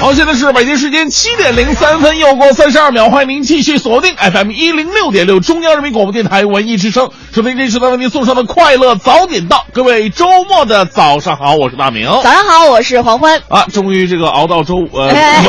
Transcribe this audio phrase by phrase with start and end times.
[0.00, 9.66] 好，现在是北京时间七点零三分，又过三十二秒，欢迎您继续锁定 FM 一零六点六中央人民广播电台文艺之声，收听这时段为您送上的快乐早点到。
[9.74, 12.06] 各位周末的早上好，我是大明。
[12.06, 13.42] 早上好，我是黄欢。
[13.48, 15.44] 啊，终于这个熬到周五，呃， 哎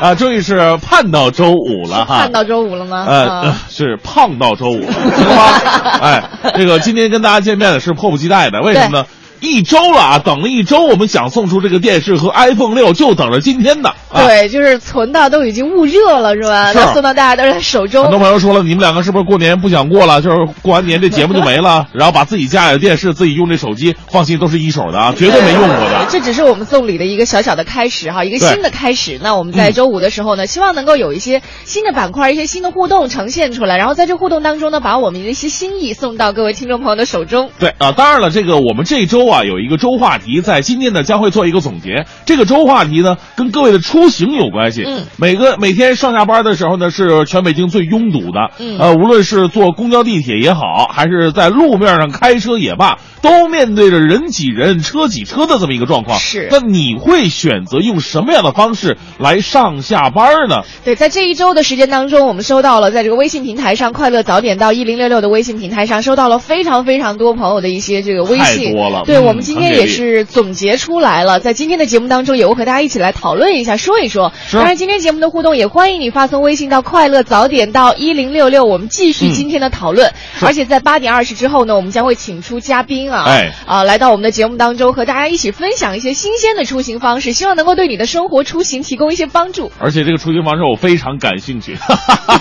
[0.00, 2.20] 啊，终于是盼到周五了哈。
[2.20, 3.04] 盼到周五了吗？
[3.06, 5.44] 呃，是胖到周五，行吗？
[6.00, 6.22] 哎，
[6.56, 9.06] 这个今天跟大家见面的是迫不及待的，为什么呢？
[9.40, 13.90] 一周了啊，等了一周，我们想送出这个电视和 iPhone 六，就等着今天的。
[14.10, 16.72] 啊、对，就是存到都已经捂热了，是吧？
[16.92, 18.10] 送到大家的手中很。
[18.10, 20.20] 多朋友说了，你们两个是不是过年不想过了？
[20.20, 26.06] 就是过完年这节目就没了， 然后把自己家里的电视、自己用这手机，放心，都是一手的啊，绝对没用过的。
[26.10, 29.18] 这只是我们送礼的一个小小的开始哈，一个新的开始。
[29.22, 37.50] 那我们在周五的时候呢，希望能够有一些新的板块、一些新的互动呈现出来，然后在这互动当中呢，把我们的一些心意送到各位听众朋友的手中。
[37.58, 42.04] 对啊，当然了，这个我们这周啊有一个周话题，在今天呢将会做一个总结。
[42.26, 44.82] 这个周话题呢跟各位的出行有关系。
[44.86, 48.50] 嗯，每个每天上下班的时候呢是全北京最拥堵的。
[48.58, 56.18] 嗯呃，无论是坐公交、地铁也好，还是在路面上开车也罢，都面对着人挤人、车挤车的这么一个状况。
[56.18, 60.62] 是那你会选择用什么样的方式来上下班呢？
[60.84, 74.32] 对，在这一周的时间当中，我们收到了在这个微信平台上“快乐早点到一零六六”的微信平台上收到了非常非常多朋友的一些这个微信，太多了对、嗯我们今天也是总结出来了，在今天的节目当中，也会和大家一起来讨论一下，说一说。
[74.52, 79.32] 当然，今天节目的互动也欢迎你发送微信到“快乐早点到一零六六”，我们继续嗯。
[79.32, 80.12] 今天的讨论。
[80.38, 80.46] 是。
[80.46, 83.52] 而且在八点二十之后呢，我们将会请出嘉宾啊，哎。
[83.66, 89.70] 啊，来到我们的节目当中，和大家一起分享一些新鲜的出行方式，希望能够对你的生活出行提供一些帮助。
[89.78, 91.76] 而且这个出行方式我非常感兴趣，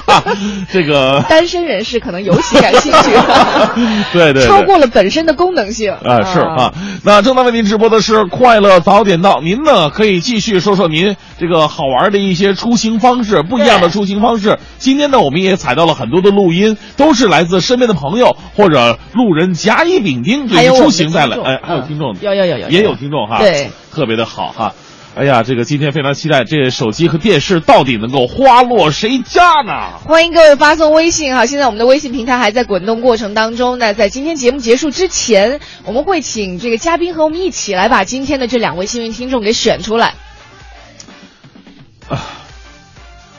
[0.71, 3.11] 这个单身人士可能尤其感兴趣，
[4.13, 4.47] 对对对。
[4.47, 5.91] 超过了本身的功能性。
[5.91, 6.68] 啊，是啊，
[7.03, 14.59] 那正在为您直播的是快乐早点到，您呢可以继续说说您这个好玩的一些出行方式，不一样的出行方式。
[14.77, 24.73] 今天呢，我们也采到了很多的录音，都是来自身边的朋友或者路人甲乙丙丁对于出行带来，哎，还有嗯听众，有有有有也有听众哈，对，特别的好哈。
[25.15, 29.97] 哎呀，这个今天非常期待，这手机和电视到底能够花落谁家呢？
[30.05, 33.77] 欢迎各位发送微信哈，现在我们的微信平台还在滚动过程当中。
[33.79, 40.13] 那在今天节目结束之前，我们会请这个嘉宾和我们一起来把今天的这两位幸运听众给选出来。
[42.07, 42.17] 啊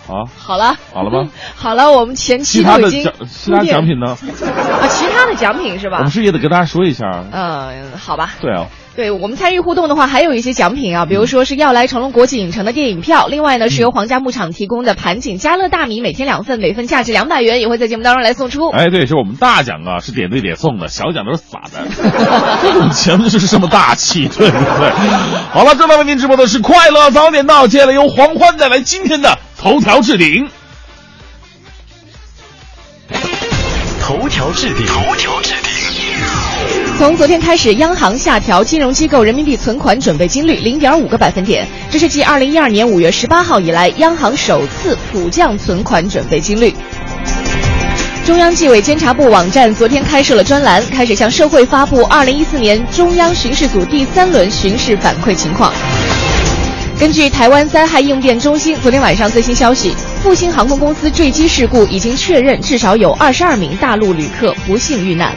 [0.06, 1.30] 好，好了，好了吗？
[1.54, 4.08] 好了，我们前期其他的都已经奖，其他奖品呢？
[4.10, 6.10] 啊，其他的奖品是吧我们？
[6.10, 7.24] 是也得跟大家说一下。
[7.30, 8.34] 嗯，好吧。
[8.40, 18.68] 对啊，对我们参与互动的话，还有一些奖品啊，比嗯如说是要来成龙国际影城的电影票，另外呢是由皇家牧场提供的盘锦家乐大米，每天两份，每份价值两百元，也会在节目当中来送出。
[18.70, 21.86] 哎，对，是我们大奖啊，是点对点送的，小奖都是撒的。
[22.62, 24.90] 这种节目就是这么大气，对不对？
[25.52, 30.48] 好了，正在为您直播的是快乐早点到，接下来由黄欢带来今天的头条置顶。
[34.02, 35.69] 头条置顶，头条置顶。
[37.00, 46.74] 从昨天开始，央行下调金融机构人民币存款准备金率零点五个百分点，这是继二零一二年五月十八号以来，央行首次普降存款准备金率。
[48.22, 55.72] 中央纪委监察部网站昨天开设了专栏，开始向社会发布二零一四年中央巡视组第三轮巡视反馈情况。
[56.98, 65.34] 根据台湾灾害应变中心昨天晚上最新消息，复兴航空公司坠机事故已经确认，至少有二十二名大陆旅客不幸遇难。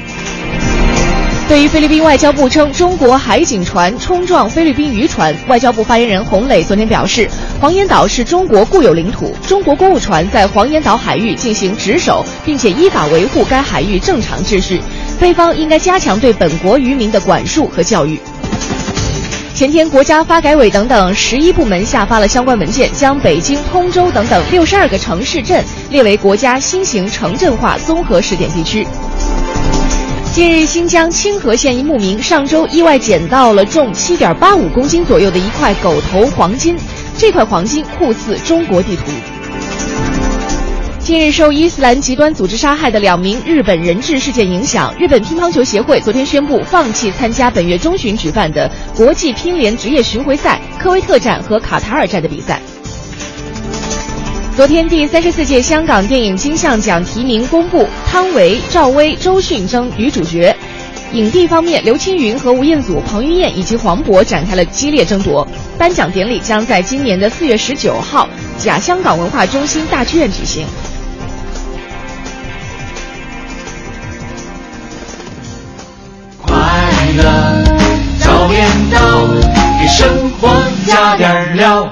[1.54, 7.30] 对于菲律宾外交部称中国海警船冲撞菲律宾渔船，外交部发言人洪磊昨天表示，
[7.62, 14.82] 黄岩岛是中国固有领土，中国公务船在黄岩岛海域进行值守，并且依法维护该海域正常秩序，
[15.20, 18.20] 菲方应该加强对本国渔民的管束和教育。
[19.54, 28.88] 前天，国家发改委等等十一部门下发了相关文件，将北京、通州等等六十二个城市镇列为国家新型城镇化综合试点地区。
[30.34, 36.76] 近日，新疆清河县一牧民上周意外捡到了重七点八五公斤左右的一块狗头黄金，
[37.16, 39.04] 这块黄金酷似中国地图。
[40.98, 52.60] 近日，受伊斯兰极端组织杀害的两名日本人质事件影响，日本乒乓球协会昨天宣布放弃参加本月中旬举办的国际乒联职业巡回赛科威特站和卡塔尔站的比赛。
[54.56, 60.56] 昨天第三十四届香港电影金像奖提名公布汤唯赵薇周迅争女主角。
[61.12, 65.48] 影帝方面刘青云和吴彦祖彭于晏以及黄渤展开了激烈争夺。
[65.76, 68.30] 颁奖典礼将在今年的四月十九号
[68.60, 70.68] 假香港文化中心大剧院举行。
[76.40, 76.56] 快
[77.18, 77.64] 乐
[78.20, 79.28] 早点到
[79.82, 80.48] 给生活
[80.86, 81.92] 加点料。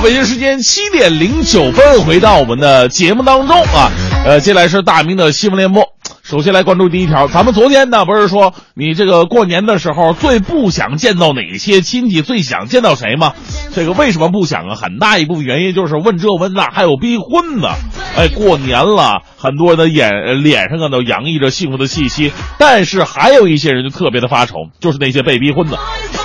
[0.00, 3.90] 北京时间七点零九分，回到我们的节目当中啊，
[4.24, 5.97] 呃，接下来是大明的新闻联播。
[6.28, 13.32] 首先来关注第一条，咱们昨天呢不是说你这个过年的时候最不想见到哪些亲戚，最想见到谁吗？
[13.74, 14.74] 这个为什么不想啊？
[14.74, 17.68] 很大一部分原因就是问这问那，还有逼婚呢。
[18.14, 25.78] 哎，过年了，很多人的眼脸上啊都洋溢着幸福的气息，但是还有一些人就特别的发愁，就是那些被逼婚的。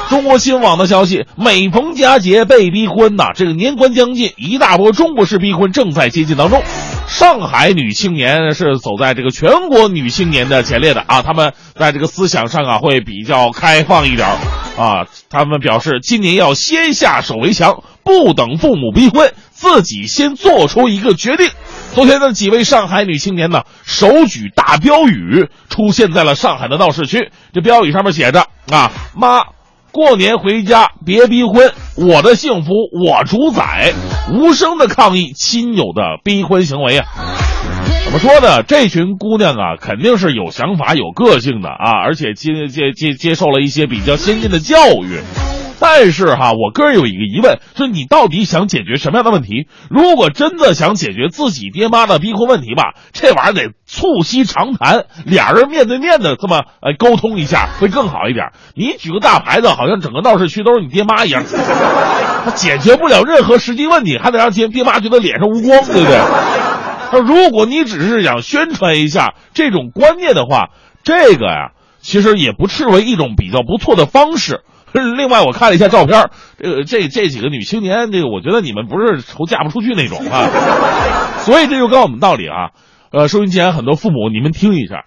[0.10, 6.62] 中国新闻网的消息，每逢佳节被逼婚呐，这个年关将近，一大波中国式逼婚正在接近当中。
[7.08, 14.38] 上海女青年是走在这个全国女青年的前列的啊，他们在这个思想上啊会比较开放一点儿
[14.82, 21.50] 啊，他们表示今年要先下手为强，不等父母逼婚，自己先做出一个决定。
[21.94, 29.44] 昨天的几位上海女青年呢，手举大标语出现在了上海的闹市区，这标语上面写着啊，妈。
[29.94, 33.94] 过年回家别逼婚，我的幸福我主宰，
[34.34, 37.06] 无声的抗议亲友的逼婚行为啊！
[38.04, 38.64] 怎么说呢？
[38.64, 45.22] 这群姑娘啊，肯定是有想法、有个性的啊，而且接接接接受了一些比较先进的教育。
[45.86, 49.68] 但是哈，我个人有一个疑问，就是你到底想解决什么样的问题？
[49.90, 58.54] 如果真的想解决自己爹妈的逼婚问题吧，这玩意儿得促膝长谈，俩人面对面的这么呃沟通一下会更好一点。
[58.76, 61.44] 你举个大牌子，好像整个闹市区都是你爹妈一样，
[62.46, 66.18] 他 解决不了任何实际问题，还得让爹爹妈觉得脸上无光，对不对？
[67.12, 70.70] 那如果你只是想宣传一下这种观念的话，
[71.04, 74.62] 这个呀，其实也不视为一种比较不错的方式。
[75.18, 80.48] 另外，我看了一下照片，这个这这几个女青年，这个我觉得你们不是愁嫁不出去那种啊，
[81.44, 82.70] 所以这就告诉我们道理啊，
[83.12, 85.06] 呃，收音机前很多父母，你们听一下。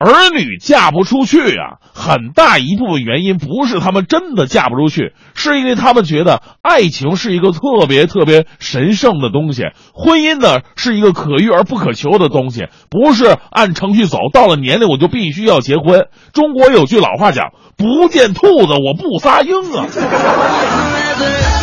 [0.00, 16.06] 儿女嫁不出去啊，很大一部分原因不是他们真的嫁不出去，是因为他们觉得爱情是一个特别特别神圣的东西，婚姻呢是一个可遇而不可求的东西，不是按程序走，到了年龄我就必须要结婚。
[16.32, 19.86] 中国有句老话讲：“不见兔子我不撒鹰啊。”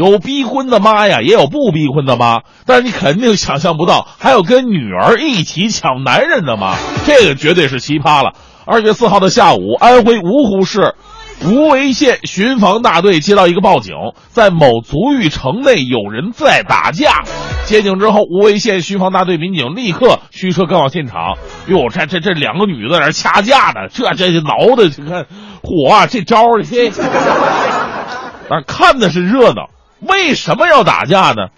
[0.00, 6.74] 有逼婚的妈呀，也有不逼婚的妈，但是你肯定想象不到，还有跟女儿一起抢男人的妈，
[7.04, 8.32] 这个绝对是奇葩了。
[8.64, 10.94] 二月四号的下午，安徽芜湖市
[11.44, 13.94] 无为县巡防大队接到一个报警，
[14.30, 17.22] 在某足浴城内有人在打架。
[17.66, 21.36] 接警之后，无为县巡防大队民警立刻驱车赶往现场。
[21.66, 25.26] 哟，这这这两个女的在那掐架呢，这这挠的，你看
[25.62, 26.90] 火啊，这招儿，这，
[28.48, 29.68] 但看的是热闹。
[30.00, 31.48] 为什么要打架呢？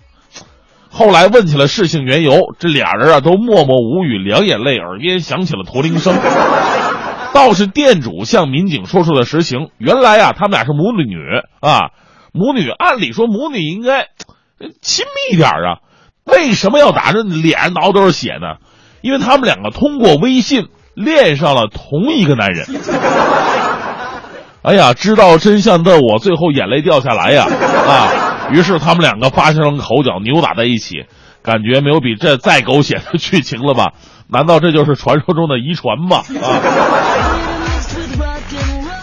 [0.90, 6.14] 后来问起了事情缘由，这俩人啊都默默无语，两眼泪，耳边响起了驼铃声。
[7.32, 11.16] 倒是店主向民警说出了实情，原来啊他们俩是母女
[11.60, 11.92] 啊，
[12.32, 14.08] 母女按理说母女应该
[14.82, 15.80] 亲密一点啊，
[16.24, 18.58] 为什么要打着脸上挠都是血呢？
[19.00, 22.66] 因为他们两个通过微信恋上了同一个男人。
[24.60, 28.31] 哎呀，知道真相的我最后眼泪掉下来呀啊！
[28.52, 31.06] 于是他们两个发生了口角，扭打在一起，
[31.42, 33.92] 感觉没有比这再狗血的剧情了吧？
[34.28, 36.18] 难道这就是传说中的遗传吗？
[36.42, 36.60] 啊！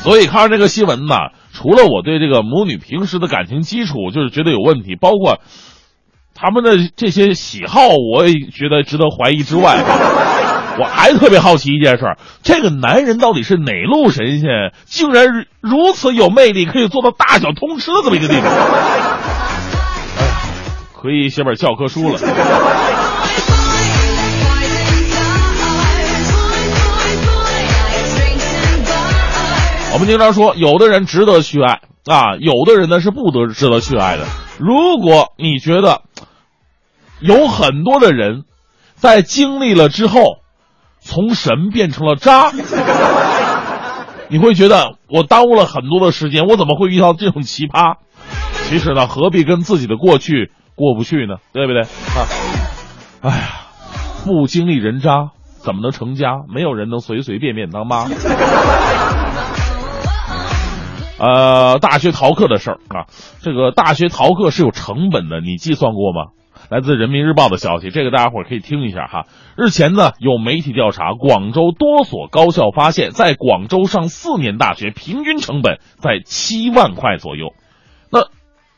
[0.01, 1.15] 所以看完这个新闻呢，
[1.51, 5.39] 除了我对这个母女平时的感情基础就是觉得有问题，包括
[6.33, 7.81] 他们的这些喜好，
[8.13, 9.83] 我也觉得值得怀疑之外，
[10.77, 14.49] 我还特别好奇一件事：这个男人到底是哪路神仙，
[14.85, 18.47] 竟然如此有魅力，可以做到大小通吃的这么一个地步？
[21.01, 22.19] 可以写本教科书了。
[29.91, 34.25] 我们经常说，有的人值得去爱啊，有的人呢是不得值得去爱的。
[34.59, 36.03] 如果你觉得
[37.19, 38.43] 有很多的人
[38.95, 40.37] 在经历了之后，
[40.99, 42.51] 从神变成了渣，
[44.29, 47.95] 你会觉得我耽误了很多的时间，我怎么会遇到这种奇葩？
[48.67, 50.51] 其实呢，何必跟自己的过去？
[50.75, 51.35] 过不去呢？
[51.51, 52.27] 对不对啊？
[53.21, 53.49] 哎呀，
[54.23, 56.35] 不经历人渣怎么能成家？
[56.53, 58.05] 没有人能随随便便当妈。
[61.19, 66.31] 呃，大学逃课的事儿啊，这个大学逃课是有成本的，你计算过吗？
[66.69, 69.25] 来自人民日报的消息，这个大家伙可以听一下哈。
[69.57, 77.53] 日前呢，有媒体调查，广州多所高校发现，在广州上四年大学平均成本在七万块左右。
[78.11, 78.27] 那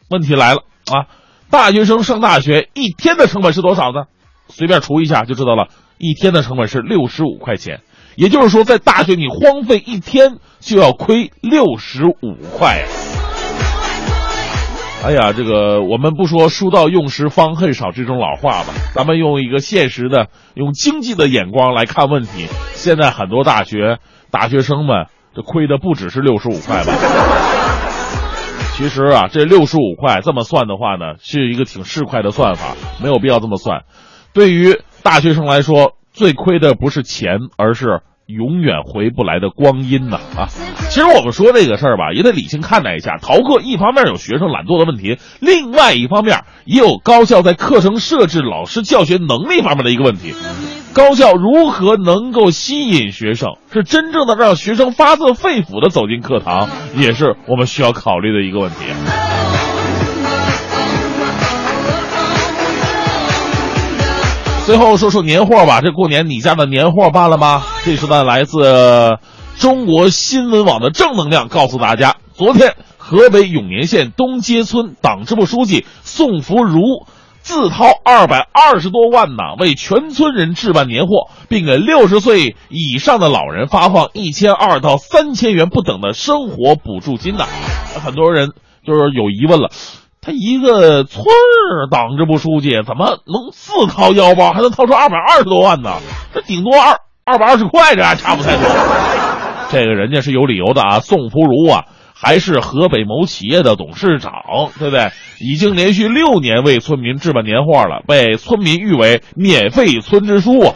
[0.10, 1.12] 问题来了啊，
[1.50, 4.06] 大学生上大学一天的成本是多少呢？
[4.48, 5.68] 随便除一下就知道了，
[5.98, 7.82] 一天的成本是六十五块钱。
[8.16, 12.86] 也就是说，在大学你荒废一天就要亏六十五块！
[15.04, 22.46] 哎呀，这个我们不说“书到用时方恨少”这种老话吧，咱们用一个现实的、用经济的眼光来看问题。
[22.74, 23.98] 现在很多大学
[24.30, 26.94] 大学生们，这亏的不只是六十五块吧？
[28.76, 33.82] 其实啊，这六十五块这么算的话呢，是一个挺市侩的算法，没有必要这么算。
[34.34, 40.18] 对于大学生来说，最亏的不是钱，而是永远回不来的光阴呐！
[40.38, 40.48] 啊，
[40.90, 43.18] 其实我们说这个事儿吧，也得理性看待一下。
[43.18, 50.34] 逃课一方面有学生懒惰的问题，另外一方面也有高校在课程设置、老师教学能力方面的一个问题。
[50.94, 59.61] 高校如何能够吸引学生，是真正的让学生发自肺腑的走进课堂，也是我们需要考虑的一个问题。
[64.66, 67.64] 最后说说年货吧，这过年你家的年货办了吗？
[67.84, 69.18] 这是呢来自
[69.58, 77.06] 中国新闻网的正能量，告诉大家，昨天河北永年县东街村党支部书记宋福如
[77.42, 87.46] 自掏二百二十多万呢，为全村人置办年货，并给六十岁以上的老人发放一千二到三千元不等的生活补助金呢。
[88.06, 88.52] 很多人
[88.86, 89.70] 就是有疑问了。
[90.24, 95.96] 他一个村儿党支部书记，怎么能自掏腰包，还能掏出二百二十多万呢？
[96.32, 98.64] 这顶多二二百二十块，这还差不太多。
[99.72, 101.00] 这个人家是有理由的啊。
[101.00, 104.32] 宋福如啊，还是河北某企业的董事长，
[104.78, 105.10] 对不对？
[105.40, 110.76] 已经连续六年为村民置办年货了，被村民誉为“免费村支书”啊。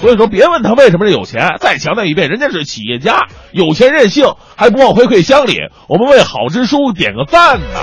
[0.00, 5.58] 所以说，别问他为什么有钱，再强调一遍，人家是企业家，有钱任性，还不忘回馈乡里。
[5.88, 7.80] 我们为好支书点个赞呐！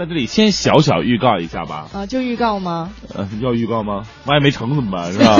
[0.00, 1.84] 在这里先小小预告一下吧。
[1.92, 2.88] 啊，就预告吗？
[3.14, 4.00] 呃，要预告吗？
[4.24, 5.12] 万一没成怎么办？
[5.12, 5.36] 是吧？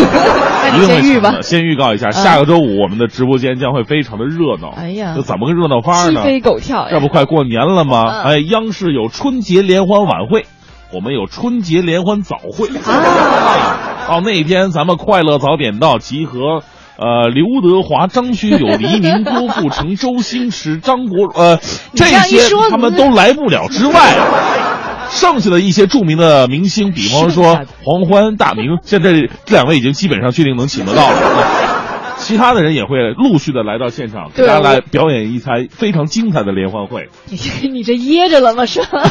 [0.77, 1.43] 你一定会先预吧成的。。
[1.43, 4.69] 先预告一下，下个周五我们的直播间将会非常的热闹。
[4.77, 6.21] 哎呀这怎么个热闹法呢？
[6.21, 6.89] 鸡飞狗跳！
[6.91, 8.21] 这不快过年了吗？
[8.21, 10.45] 嗯哎，央视有春节联欢晚会，
[10.93, 12.69] 我们有春节联欢早会。
[12.69, 16.63] 啊， 到那天咱们快乐早点到集合。
[17.01, 21.59] 呃，刘德华、张学友、黎明、郭富城、周星驰、张国呃，
[21.95, 24.19] 这些他们都来不了之外，
[25.09, 29.13] 剩下的一些著名的明星，比方说黄欢、大明，现在
[29.47, 31.70] 这两位已经基本上确定能请得到了。
[32.31, 37.09] 其他的人也会陆续的来到现场，给大家来表演一台非常精彩的联欢会。
[37.29, 38.67] 你这 你这噎着了吗？
[38.67, 39.03] 是吧？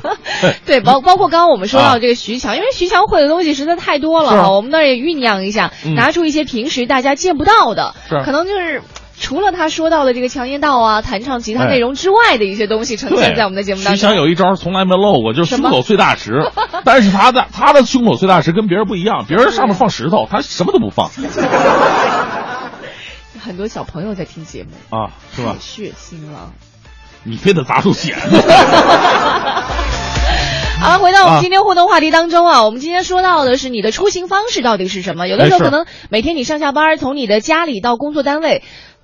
[0.66, 8.82] 对，包包括刚刚我们说到这个徐强，因为徐强会的东西实在太多了是哈，我们那儿也酝酿一下，嗯拿出一些平时大家见不到的，可能就是。
[9.20, 13.96] 除了他说到的这个强烟道啊、弹唱吉他哎内容之外的一些东西呈现在我们的节目当中。
[13.96, 16.50] 徐强有一招从来没漏过，就是胸口碎大石。
[16.84, 21.08] 但是他的他的胸口碎大石跟别人不一样，别人上面放石头，他什么都不放
[23.44, 25.56] 很多小朋友在听节目，啊，是吧？
[25.60, 26.52] 血腥了。
[27.24, 28.14] 你非得砸出血。
[30.80, 35.26] 好了，回到我们啊今天互动话题当中啊，我们今天说到的是你的出行方式到底是什么？
[35.26, 38.62] 有的时候可能每天你上下班，从你的家里到工作单位。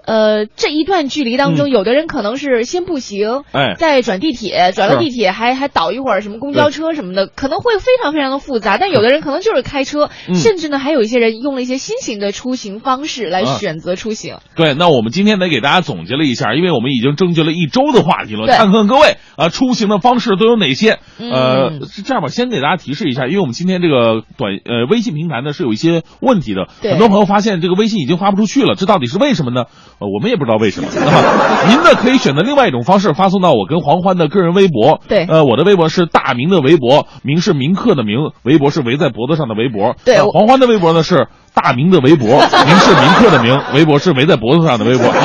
[0.08, 1.70] 呃，这一段距离当中，嗯。
[1.70, 3.74] 有的人可能是先步行，哎。
[3.76, 8.78] 再转地铁，转了地铁还还倒一会儿什么公交车什么的，可能会非常非常的复杂。
[8.78, 10.34] 但有的人可能就是开车，嗯。
[10.34, 13.56] 甚至呢还有一些人用了一些新型的出行方式来啊。
[13.58, 14.38] 选择出行。
[14.56, 20.98] 对，那我们今天得给大家总结了一下，因为我们已经征集了一周的话题了，看看各位啊出行的方式都有哪些。
[21.18, 26.92] 呃嗯，是这样吧，先给大家提示一下，因为我们今天这个短呃微信平台呢是有一些问题的，对。
[26.92, 29.64] 很多朋友发现这个微信已经发不出去了，这到底是为什么呢？
[30.00, 30.88] 呃，我们也不知道为什么。
[30.88, 35.00] 啊、您呢可以选择另外一种方式发送到我跟黄欢的个人微博。
[35.08, 39.96] 对呃，我的微博是大明的微博，明是铭刻的明，微博是围在脖子上的围脖。
[40.04, 45.10] 对呃黄欢的微博呢是大明的微博，明是铭刻的明，微博是围在脖子上的微博。
[45.10, 45.20] 好，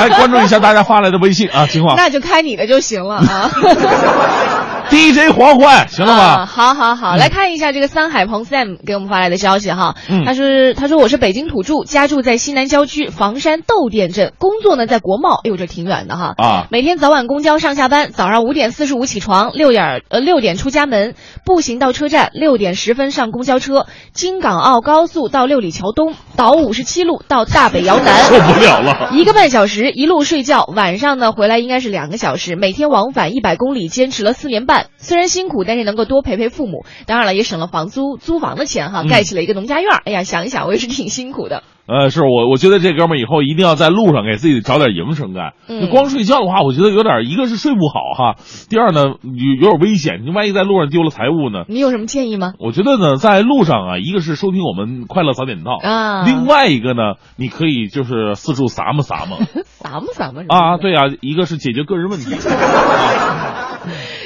[0.00, 1.96] 来关注一下大家发来的微信啊情况。
[1.96, 3.50] 那就开你的就行了啊。
[4.90, 6.46] DJ 黄欢，行了啊，吧？
[6.46, 21.14] 好好好，嗯来看一下这个三海鹏 Sam 给我们发来的消息哈，嗯他说他说我是北京土著，家住在西南郊区房山窦店镇，工作呢在国贸，哎呦这挺远的哈，啊，每天早晚公交上下班，早上五点四十五起床，六点呃六点出家门，
[21.44, 29.10] 步行到车站，六点十分上公交车，京港澳高速到六里桥东，倒五十七路到大北窑南，受不了了。
[29.12, 34.77] 一个半小时，一路睡觉，晚上呢回来应该是两个小时，每天往返一百公里，坚持了四年半。
[34.96, 40.02] 虽然辛苦，但是能够多陪陪父母，当然了，也省了房租租房的钱哈，嗯盖起了一个农家院儿。
[40.04, 41.62] 哎呀，想一想我也是挺辛苦的。
[41.86, 45.54] 呃，是我，我觉得这哥们儿以后一定要在路上给自己找点营生干。
[45.68, 48.36] 嗯光睡觉的话，我觉得有点，一个是睡不好哈，
[48.68, 51.64] 第二呢有有点危险，你万一在路上丢了财物呢？
[51.66, 52.52] 你有什么建议吗？
[52.58, 62.34] 我觉得呢，在路上啊，一个是收听我们快乐早点到，啊，另外一个呢，你可以就是四处撒么撒么 撒么撒么啊，，对啊，一个是解决个人问题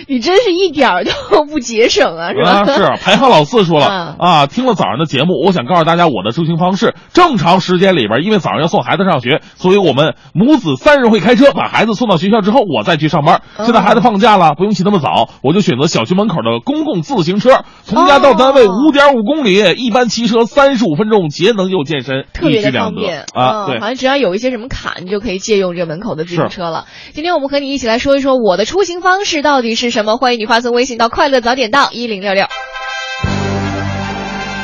[0.08, 2.50] 你真是一点儿都 不节省啊，是吧？
[2.50, 6.94] 啊，是排行老四说了嗯啊，听了早上的节目，我想告诉大家我的出行方式。
[7.12, 13.42] 正常时间里边，因为早上要送孩子上学，所以我们母子三人会开车把孩子送到学校之后，我再去上班。
[13.56, 23.64] 哦现在孩子放假了，不用起那么早，我就选择小区门口的公共自行车，从家到单位哦五点五公里，一般骑车三十五分钟，节能又健身，特别的方便啊！
[23.64, 26.86] 嗯对好，像只要有一些什么卡，你就可以借用这门口的自行车了。
[27.12, 32.46] 今天我们和你一起来说一说我的出行方式到底是什么，欢迎你发送微信到快乐早点到一零六六。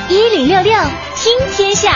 [0.08, 0.72] 一零六六
[1.14, 1.92] 听天下，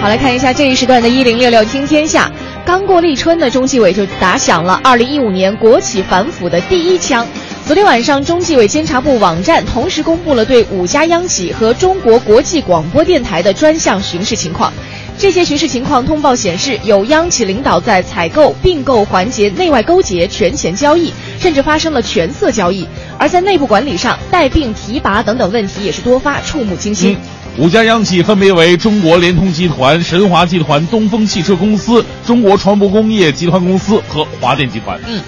[0.00, 2.28] 好，来看一下这一时段的“一零六六听天下”。
[2.66, 7.24] 刚过立春呢，中纪委就打响了二零一五年国企反腐的第一枪。
[7.64, 14.72] 昨天晚上，中纪委监察部网站同时公布了对五家央企和中国国际广播电台的专项巡视情况。
[15.18, 22.84] 这些巡视情况通报显示，有央企领导在采购、并购环节内外勾结、权钱交易，甚至发生了权色交易；
[23.18, 27.16] 而在内部管理上，带病提拔等等问题也是多发，触目惊心。
[27.56, 35.00] 嗯，五家央企分别为中国联通集团、神华集团、东风汽车公司、中国船舶工业集团公司和华电集团。
[35.08, 35.20] 嗯。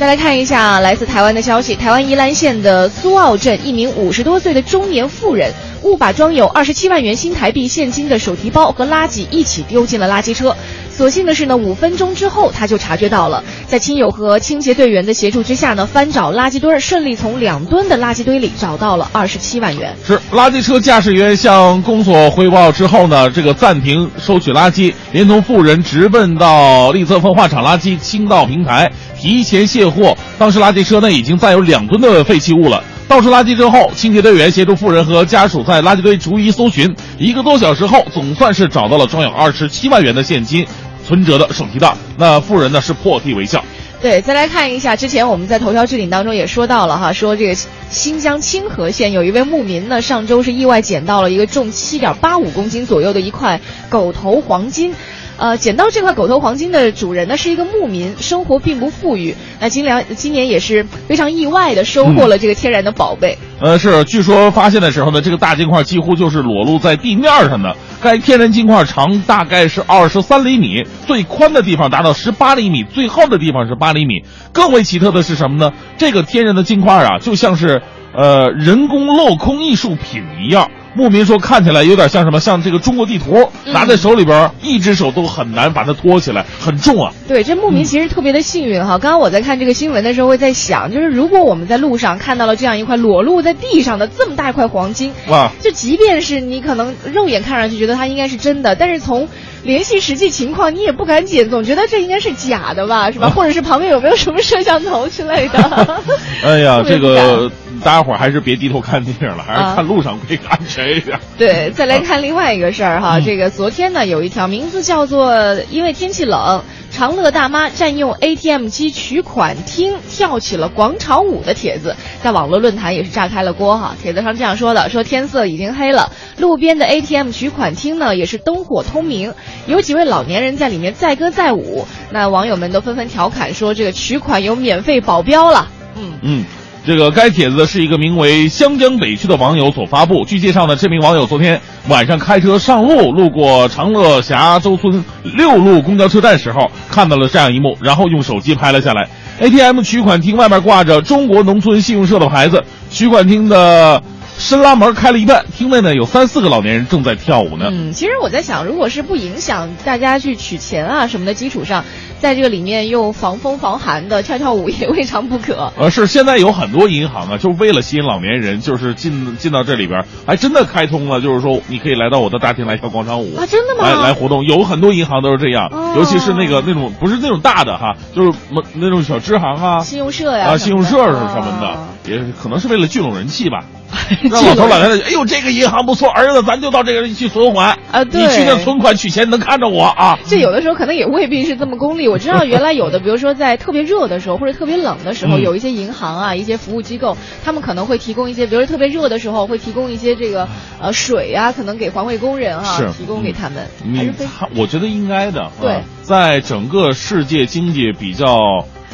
[0.00, 10.56] 再来看一下来自台湾的消息，台湾宜兰县的苏澳镇一名五十多岁的中年妇人误把装有二十七万元新台币现金的手提包和垃圾一起丢进了垃圾车。
[11.00, 19.96] 所幸的是呢，五分钟之后他就察觉到了，在亲友和清洁队员的协助之下呢，翻找垃圾堆儿，顺利从两吨的垃圾堆里找到了二十七万元。
[20.06, 30.14] 是垃圾车驾驶员向公所汇报之后呢，这个暂停收取垃圾，连同妇人直奔到利泽焚化厂垃圾倾倒平台，提前卸货。
[30.38, 32.84] 当时垃圾车呢已经载有两吨的废弃物了。
[33.08, 40.64] 倒出垃圾之后，清洁队员协助妇人和家属在垃圾堆逐一搜寻，一个多小时后，总算是找到了装有二十七万元的现金、
[41.10, 41.92] 存折的手提袋。
[42.16, 43.64] 那富人呢是破涕为笑。
[44.00, 47.54] 对，再来看一下，之前我们在头条置顶当中也说到了哈，说这个
[47.90, 54.94] 新疆清河县有一位牧民呢，上周是意外捡到了一个重七点八五公斤左右的一块狗头黄金。
[55.40, 59.34] 呃，捡到这块狗头黄金的主人呢是一个牧民，生活并不富裕。
[59.58, 63.38] 那今年今年也是非常意外的收获了这个天然的宝贝。
[63.58, 67.74] 呃，是，据说发现的时候呢，这个大金块几乎就是裸露在地面上的。
[68.02, 74.22] 该天然金块长大概是二十三厘米，最宽的地方达到十八厘米，最厚的地方是八厘米。
[74.52, 75.72] 更为奇特的是什么呢？
[75.96, 77.80] 这个天然的金块啊，就像是
[78.14, 80.70] 呃人工镂空艺术品一样。
[80.94, 82.40] 牧民说，看起来有点像什么？
[82.40, 87.12] 像这个中国地图，拿在手里边，一只手都很难把它托起来，很重啊。
[87.28, 88.98] 对，这牧民其实特别的幸运哈。
[88.98, 99.28] 刚刚我在看这个新闻的时候，会在想，就是如果我们在路上看到了这样一块裸露在地上的这么大一块黄金，哇，就即便是你可能肉眼看上去觉得它应该是真的，但是从
[99.62, 103.30] 联系实际情况，你也不敢捡，总觉得这应该是假的吧， 是吧？
[103.30, 106.02] 或者是旁边有没有什么摄像头之类的？
[106.44, 107.50] 哎呀， 这个
[107.84, 111.18] 大家伙儿还是别低头看电影了，还是啊看路上会安全一点。
[111.38, 115.34] 对，再来看另外一个事儿哈，嗯这个昨天呢有一条名字叫做
[115.70, 123.94] “因为天气冷，长乐大妈占用 ATM 机取款厅跳起了广场舞”的帖子，在网络论坛也是炸开了锅哈。
[124.02, 129.32] 帖子上这样说的：说天色已经黑了，路边的 ATM 取款厅呢也是灯火通明，
[129.66, 131.86] 有几位老年人在里面载歌载舞。
[132.10, 135.68] 那网友们都纷纷调侃说，这个取款有免费保镖了。
[135.96, 136.18] 嗯。
[136.22, 136.44] 嗯，
[136.90, 140.24] 这个该帖子是一个名为湘江北区的网友所发布。
[140.24, 149.08] 据介绍呢，这名网友昨天晚上开车上路，路过长乐峡洲村六路公交车站时候，看到了这样一幕，然后用手机拍了下来。
[149.38, 154.02] ATM 取款厅外面挂着中国农村信用社的牌子，取款厅的
[154.36, 157.68] 伸拉门开了一半，厅内呢有三四个老年人正在跳舞呢。
[157.70, 161.84] 嗯，其实我在想，如果是不影响大家去取钱啊什么的基础上，
[162.20, 165.72] 在这个里面又防风防寒的跳跳舞也未尝不可。
[165.76, 173.88] 呃，是现在有很多银行啊，就为了吸引老年人，就是进进到这里边，还真的开通了，就是说你可以来到我的大厅来跳广场舞啊，真的吗？
[173.88, 181.78] 来来活动，有很多银行都是这样，哦尤其是那个那种不是那种大的哈，就是么那种小支行啊，信用社呀啊，信用社是什么啊的，
[182.10, 183.64] 也可能是为了聚拢人气吧。
[184.30, 190.16] 让老头老太太，哎呦，这个银行不错，儿子，咱就到这个去存款啊对你去那存款取钱能看着我啊。
[190.26, 192.08] 这有的时候可能也未必是这么功利。
[192.08, 200.48] 我知道 原来有的，比如说在特别热的时候或者特别冷的时候，嗯有一些银行啊、一些服务机构，他们可能会提供一些，比如说特别热的时候会提供一些这个
[200.80, 205.50] 呃水啊，可能给环卫工人啊提供给他们，还你是非他，我觉得应该的。
[205.60, 208.26] 对啊在整个世界经济比较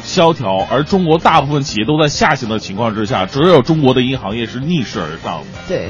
[0.07, 5.47] 萧条，而中国大部分企业都在下行的情况之下，只有中国的银行业是逆势而上的。
[5.67, 5.89] 对。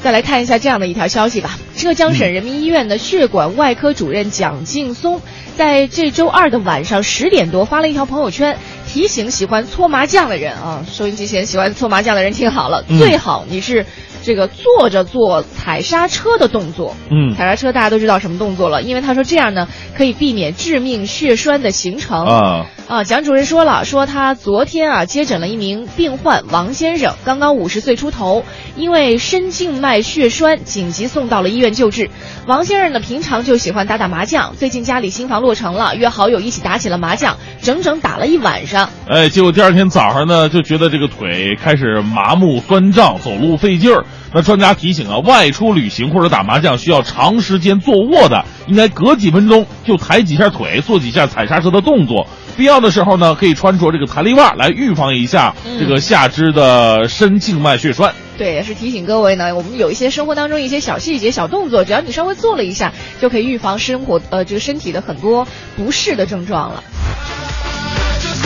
[0.00, 1.58] 再来看一下这样的一条消息吧。
[1.74, 5.20] 浙江省人民医院的血管外科主任蒋劲松，
[5.56, 13.84] 在这周二的晚上十点多发了一条朋友圈，提醒喜欢搓麻将的人啊，收音机前喜欢搓麻将的人听好了，嗯最好你是
[14.22, 16.94] 这个坐着做踩刹车的动作。
[17.10, 22.24] 嗯踩刹车大家都知道什么动作了，因为他说这样呢可以避免致命血栓的形成。
[22.24, 28.46] 啊，啊，蒋主任说了，说他昨天啊接诊了一名病患王先生，刚刚五十岁出头，
[28.76, 32.08] 因为深静脉血栓，紧急送到了医院救治。
[32.46, 38.88] 王先生呢，平常就喜欢打打麻将，最近家里新房落成了，约好友一起打起了麻将，整整打了一晚上。
[39.06, 44.06] 哎，结果第二天早上呢，就觉得这个腿开始麻木酸胀，走路费劲儿。
[44.32, 52.26] 那专家提醒啊，外出旅行或者打麻将需要长时间坐卧的，应该隔几分钟就抬几下腿，做几下踩刹车的动作。
[52.56, 58.12] 必要的时候呢，可以穿着这个弹力袜来预防一下这个下肢的深静脉血栓。
[58.36, 66.82] 对，也是提醒各位呢，我们有一些生活当中一些小细节、小动作，只要你稍微做了一下，就可以预防生活呃这个身体的很多不适的症状了。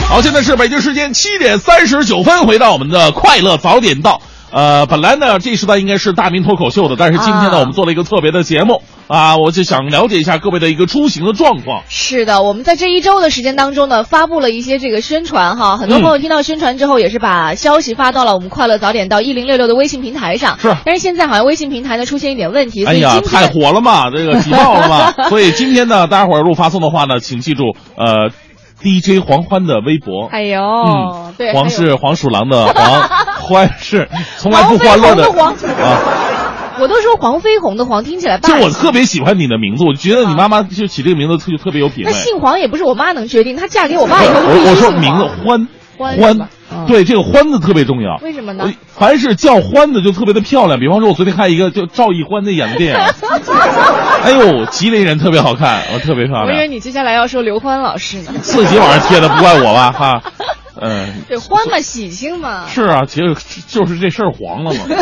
[0.07, 4.21] 好，现在是北京时间七点三十九分，回到我们的快乐早点到。
[4.53, 11.81] 呃，本来呢这一时段应该是大明脱口秀的，但是今天呢、啊我们做了一个特别的节目啊，我就想了解一下各位的一个出行的状况。
[11.89, 20.59] 是的，我们在这一周的时间当中呢，发布了一些这个宣传哈，很多朋友听到宣传之后，也是把消息发到了我们快乐早点到一零六六的微信平台上。
[20.59, 27.63] 是但是现在好像微信平台呢出现一点问题，所哎呀，以今天太火了嘛，这个挤爆了嘛， 所以今天呢，大家伙儿如果发送的话呢，请记住，
[27.97, 28.29] 呃
[28.81, 30.27] ，DJ 黄欢的微博。
[30.31, 33.09] 哎呦，嗯，对，黄是黄鼠狼的黄，
[33.43, 35.99] 欢是 从来不欢乐的黄啊。
[36.79, 38.55] 我都说黄飞鸿的黄，听起来霸就。
[38.55, 42.13] 我特别喜欢你的名字，我觉得你妈妈就起这个名字特特别有品那味。
[42.17, 45.67] 姓黄也不是我妈能决定，她嫁给我爸以后我我说名字黄
[45.99, 48.17] 欢欢嗯对这个欢字特别重要。
[48.23, 50.79] 为什么呢凡是叫欢的就特别的漂亮。
[50.79, 52.99] 比方说，我昨天看一个叫赵奕欢的演的电影，
[54.25, 56.67] 哎呦，吉林人特别好看，我特别漂亮我以为。
[56.67, 58.31] 你接下来要说刘欢老师呢。
[58.41, 59.91] 自己往上贴的，不怪我吧？
[59.91, 60.23] 哈，
[60.79, 62.67] 嗯，对，欢嘛，喜庆嘛。
[62.67, 63.35] 是啊，其实
[63.67, 64.81] 就是这事儿黄了嘛。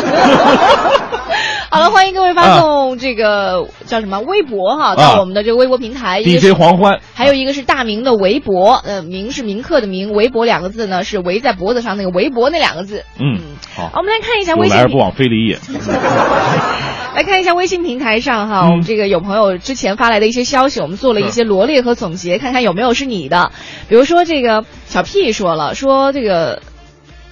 [1.71, 6.21] 好了，欢迎各位发送这个、叫什么微博哈，到我们的这个微博平台。
[6.21, 13.05] DJ 黄欢，还有一个是大明的微博，呃，明是铭刻的明，微博两个字呢是围在脖子上那个围脖那两个字。
[13.17, 13.39] 嗯，
[13.73, 15.57] 好好，我们来看一下微信平，来而不往非礼也。
[17.15, 23.51] 来看一下微信平台上哈，嗯我们这个有朋友之前发来的一些消息，我们做了一些罗列和总结，看看有没有是你的。
[23.87, 26.61] 比如说这个小 P 说了，说这个，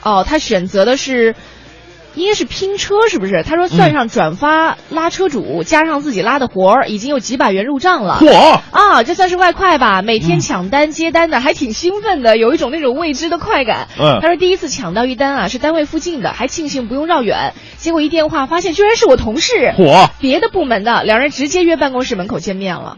[0.02, 1.36] 哦，他选择的是。
[2.16, 3.44] 应该是拼车是不是？
[3.44, 8.18] 他说算上转发拉车主，加上自己拉的活儿，已经有几百元入账了。
[8.20, 8.60] 嚯！
[8.72, 10.02] 啊，这算是外快吧？
[10.02, 13.88] 每嗯天抢单接单的，还挺兴奋的，有一种那种未知的快感。
[13.98, 17.54] 嗯他说第一次抢到一单啊，是单位附近的，还庆幸不用绕远。
[17.78, 20.10] 结果一电话发现居然是我同事，嚯！
[20.20, 22.98] 别的部门的，两人直接约办公室门口见面了。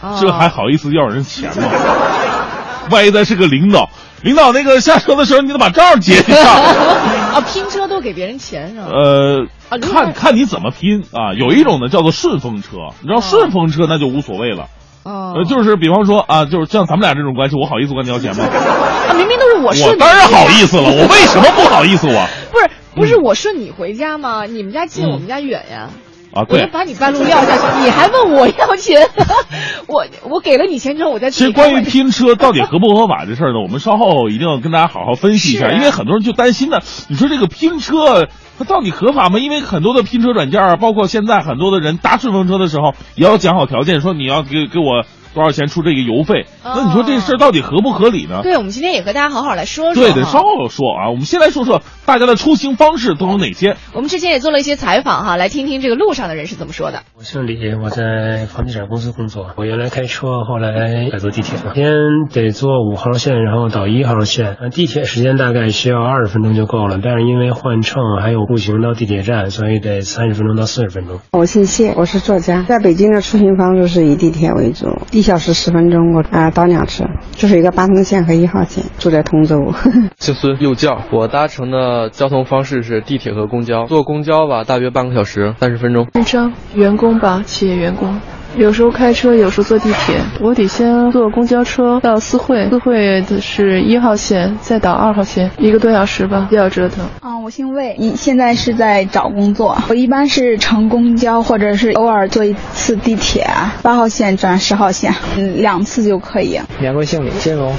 [0.00, 1.68] 啊这还好意思要人钱吗？
[2.90, 3.90] 万一咱是个领导，
[4.22, 6.50] 领导那个下车的时候你得把账结一下。
[7.32, 8.86] 啊，拼车都给别人钱是吧？
[8.90, 11.32] 呃啊，看看你怎么拼啊。
[11.34, 14.68] 有一种呢叫做顺风车，你知道哦顺风车那就无所谓了。
[15.04, 18.44] 哦呃，就是比方说啊，就是像咱们俩这种关系，我好意思管你要钱吗？
[18.44, 22.26] 啊，明明都是我顺当然好意思了，我为什么不好意思我？
[22.52, 24.44] 不是不是我顺你回家吗？
[24.44, 25.88] 你们家近，嗯我们家远呀。
[26.32, 26.66] 啊，我就对。
[26.68, 29.08] 把你半路撂下去，你还问我要钱？
[29.86, 39.38] 我我给了你钱之后，我再其实关于拼车到底合不合法这事儿呢， 我们稍后一定要跟大家好好分析一下，啊因为很多人就担心呢，你说这个拼车它到底合法吗？
[39.38, 46.46] 因为很多的拼车软件啊，包括现在很多的人搭顺风车的时候，也要讲好条件，说你要给给我多少钱出这个邮费。
[46.62, 48.40] 哦那你说这事儿到底合不合理呢？
[48.42, 50.04] 对，我们今天也和大家好好来说说。
[50.04, 50.42] 对，得稍。
[50.42, 51.10] 后说啊。
[51.10, 53.76] 我们先来说说大家的出行方式都有哪些？
[53.94, 57.02] 我们之前也做了一些采访哈，来听听这个路上的人是怎么说的。
[57.16, 59.50] 我姓李，我在房地产公司工作。
[59.56, 61.74] 我原来开车，后来改坐地铁了。
[61.74, 61.84] 先
[62.32, 64.56] 得坐五号线，然后到一号线。
[64.72, 71.20] 地铁时间大概需要二十分钟就够了，但是因为换乘还有步行到地铁站，所以得三十分钟到四十分钟。
[71.32, 74.86] 我姓谢，我是作家，在北京的出行方式是以地铁为主，
[75.22, 76.12] 一小时十分钟。
[76.16, 78.82] 我啊倒两次，就是一个八通线和一号线。
[78.98, 79.72] 住在通州。
[80.18, 81.00] 姓孙，幼教。
[81.12, 83.84] 我搭乘的交通方式是地铁和公交。
[83.86, 86.08] 坐公交吧，大约半个小时，三十分钟。
[86.14, 88.20] 姓张，员工吧，企业员工。
[88.56, 90.16] 有时候开车，有时候坐地铁。
[90.38, 97.04] 我得先坐公交车到四惠，四惠的是一号线，再到二号线，一个多小时吧，比较折腾。
[97.20, 99.76] 啊，我姓魏，你现在是在找工作。
[99.88, 103.48] 我一般是乘公交，或者是偶尔坐一次地铁，
[103.82, 106.60] 八号线转十号线，嗯，两次就可以。
[106.78, 107.74] 免贵姓李，金融，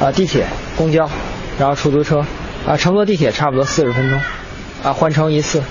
[0.00, 0.44] 啊，地铁、
[0.76, 1.08] 公交，
[1.58, 2.24] 然后出租车，
[2.66, 4.18] 啊，乘坐地铁差不多四十分钟，
[4.82, 5.62] 啊，换乘一次。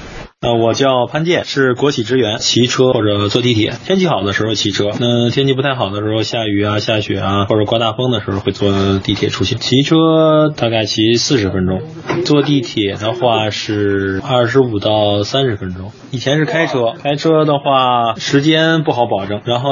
[0.41, 3.73] 呃，我叫潘建，是国企职员，骑车或者坐地铁。
[3.83, 9.57] 天气好的时候骑车，那天气不太好的时候，下雨啊、下雪啊，或者刮大风的时候，会坐地铁出行。
[9.57, 11.81] 骑车大概骑四十分钟，
[12.23, 15.91] 坐地铁的话是二十五到三十分钟。
[16.11, 19.71] 以前是开车，开车的话时间不好保证，然后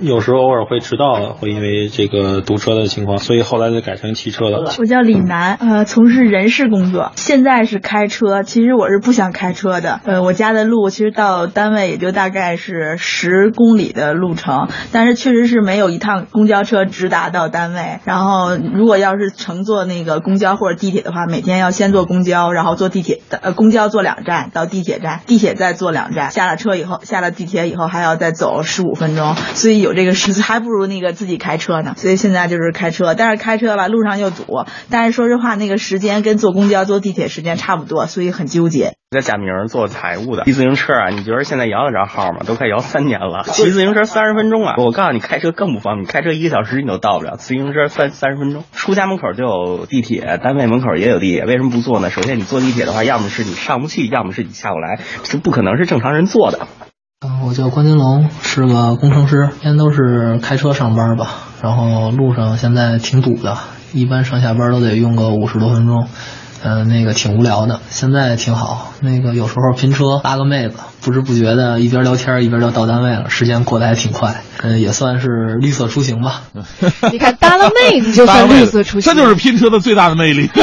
[0.00, 4.72] 有时候偶尔会迟到，会因为这个堵车的情况，所以后来就改成骑车了。
[4.78, 8.42] 我叫李楠，呃，从事人事工作，现在是开车。
[8.42, 10.00] 其实我是不想开车的。
[10.06, 17.98] 呃，我家的路其实到单位也就大概是十公里的路程，但是确实是没有一趟公交车直达到单位。
[18.04, 31.94] 然后如果要是乘坐那个公交或者地铁的话，每天要先坐公交，然后坐地铁，呃，公交坐两站到地铁站，地铁再坐两站，下了车以后，下了地铁以后还要再走十五分钟，所以有这个时还不如那个自己开车呢。
[31.96, 34.44] 所以现在就是开车，但是开车吧路上又堵，
[34.88, 38.92] 但是说实话那个时间跟坐公交坐地铁时间差不多，所以很纠结。
[39.08, 42.40] 在贾明做财务的，骑自行车啊，你觉得现在摇得着号吗？
[42.46, 44.74] 都快摇三年了，骑自行车三十分钟啊！
[44.76, 48.62] 我告诉你，开车更不方便，开车一个小时你都到不了，自行车三三十分钟。
[48.72, 52.10] 出家门口就有地铁，单位门口也有地铁，为什么不坐呢？
[52.10, 56.68] 首先你坐地铁的话，要么是你上不去，要么是你下不来，这不可能是正常人坐的。
[57.26, 61.26] 嗯，我叫关金龙，是个工程师，天天都是开车上班吧，
[61.62, 63.56] 然后路上现在挺堵的，
[63.94, 66.06] 一般上下班都得用个五十多分钟。
[66.62, 68.92] 嗯，那个挺无聊的，现在挺好。
[69.00, 74.42] 那个有时候拼车拉个妹子，不知不觉的一边聊天一边就到单位了，时间过得还挺快。
[74.60, 76.42] 嗯，也算是绿色出行吧。
[77.12, 80.50] 你看搭了妹子就算绿色出行，这就是拼车的最大的魅力。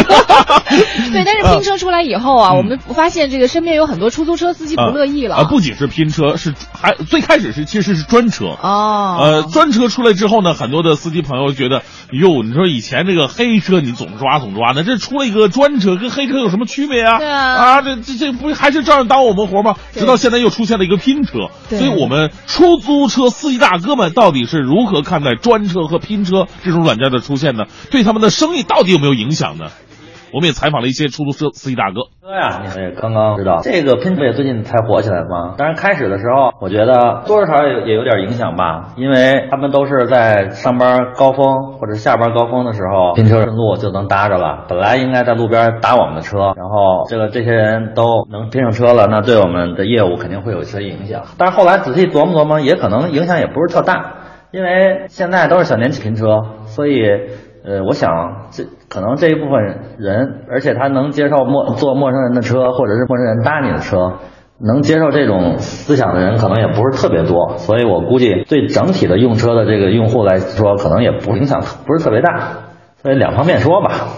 [1.13, 5.35] 对，但是拼车出来以后啊，我们发现这个身边有很多出租车司机不乐意了。
[5.35, 9.17] 啊，不仅是拼车，是还最开始是其实是专车哦。
[9.21, 15.95] 呃，专车出来之后呢，很多的司机朋友觉得，哟，你说以前这个黑车你总抓总抓的，这出了一个专车。
[15.95, 17.19] 跟黑车有什么区别啊？
[17.19, 19.75] 对啊，啊，这这这不还是照样耽误我们活吗？
[19.93, 27.63] 直到现在又出现了一个拼车，所以我们出租车司机大哥们到底是如何看待专车和拼车这种软件的出现呢？
[27.91, 29.65] 对他们的生意到底有没有影响呢？
[30.33, 32.09] 我们也采访了一些出租车司机大哥。
[32.21, 35.53] 哥呀，你也刚刚知道，这个拼车也最近才火起来吗？
[35.57, 44.65] 当然开始的时候，我觉得多少少也也有点影响吧，因为他们都是在上班高峰或者下班高峰的时候拼车顺路就能搭着了。
[44.67, 51.21] 本来应该在路边打我们的车，然后这个这些人都能拼上车了，那对我们的业务肯定会有一些影响。
[51.37, 54.15] 但是后来仔细琢磨琢磨，也可能影响也不是特大，
[54.51, 57.03] 因为现在都是小年轻拼车，所以。
[57.65, 64.19] 呃，我想这可能这一部分人，而且他能接受陌坐陌生人的车，或者是陌生人搭你的车，
[64.59, 72.51] 能接受这种思想的人可能也不是特别多，所以我估计对整体的用车的这个用户来说，可能也不影响不是特别大，
[73.01, 74.09] 所以两方面说吧。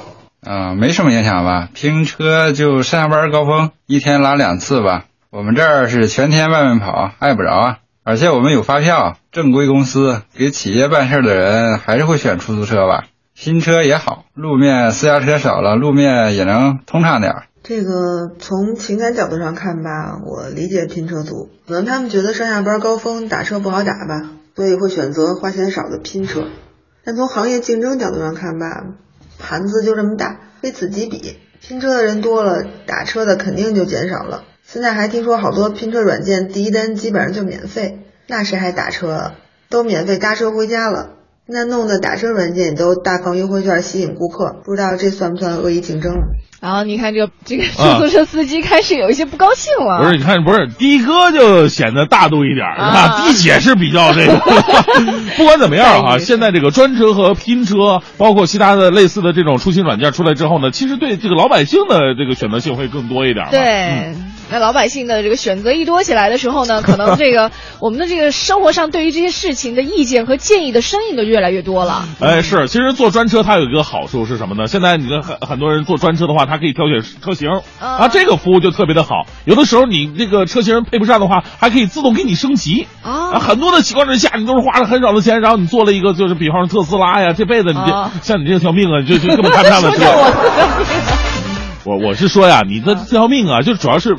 [0.45, 1.69] 嗯，没什么影响吧？
[1.73, 5.05] 拼车就上下班高峰一天拉两次吧。
[5.31, 7.77] 我们这儿是全天外面跑，碍不着啊。
[8.03, 13.05] 而且我们有发票，正规公司给企业办事的人还是会选出租车吧。
[13.35, 17.43] 新车也好，路面私家车少了，路面也能通畅点儿。
[17.63, 26.47] 这个从情感角度上看吧，我理解拼车族，可能他们觉得上下班高峰打车不好打吧，所以会选择花钱少的拼车。
[27.03, 28.85] 但从行业竞争角度上看吧，
[29.37, 34.45] 盘子就这么大，非此即彼，拼车的人多了，打车的肯定就减少了。
[34.63, 39.33] 现在还听说好多拼车软件第一单基本上就免费，那谁还打车？
[39.69, 41.09] 都免费搭车回家了。
[41.47, 46.21] 现在弄的打车软件都大放优惠券吸引顾客，不知道这算不算恶意竞争了？
[46.59, 50.01] 然后你看这个这个出租车司机开始有一些不高兴了。
[50.01, 53.27] 不是，你看不是的哥就显得大度一点，是吧？
[53.27, 54.39] 的姐是比较这个。
[55.37, 63.45] 不管怎么样啊，现在这个专车和拼车，包括其他的类似的这种出行软件出来之后呢，其实对这个老百姓的这个选择性会更多一点。
[63.51, 63.61] 对。
[63.61, 72.07] 嗯那老百姓的这个选择一多起来的时候呢， 可能这个我们的这个生活上对于这些事情的意见和建议的声音都越来越多了。
[72.21, 74.67] 哎，是，其实坐专车它有一个好处是什么呢？
[74.67, 77.49] 现在你跟很很多人坐专车的话，它可以挑选车型
[77.81, 79.25] 啊，这个服务就特别的好。
[79.43, 83.37] 有的时候你这个车型配不上的话，还可以自动给你升级啊。
[83.39, 90.05] 很多的情况之下，你都是花了很少的钱，然后你坐了一个就是比方说特斯拉呀，这辈子你这像你这条命啊，就就根本看不上的车。
[91.83, 94.15] 我我是说呀，你的这条命啊，就主要是。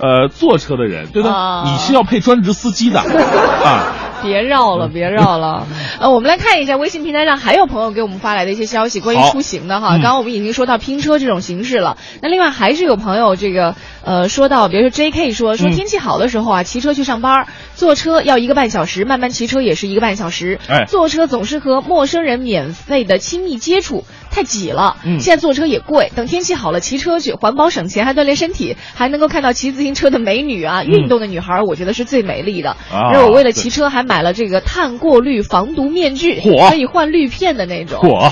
[0.00, 1.62] 呃，坐车的人，对吧？
[1.66, 3.84] 你是要配专职司机的啊！
[4.22, 5.66] 别绕了，别绕了。
[6.00, 9.90] 呃，我们来看一下微信平台上还有朋友给我们发来的一些消息，关于出行的哈。
[9.92, 15.32] 刚刚我们已经说到拼车这种形式了，那另外还是有朋友这个呃说到，比如说 J.K.
[15.32, 20.58] 说说天气好的时候啊，骑车去上班，坐车要一个半小时，慢慢骑车也是一个半小时。
[20.68, 24.96] 哎，坐车总是和陌生人免费的亲密接触，太挤了。
[25.04, 32.70] 嗯，现在坐车也贵，等天气好了骑车去，环保省钱还锻炼身体，还能够看到骑自行车的美女啊，运动的女孩，我觉得是最美丽的。
[32.70, 34.98] 啊，而我为了骑车还买了这个碳。
[34.98, 38.00] 过滤防毒面具，可以换滤片的那种。
[38.00, 38.30] 嚯，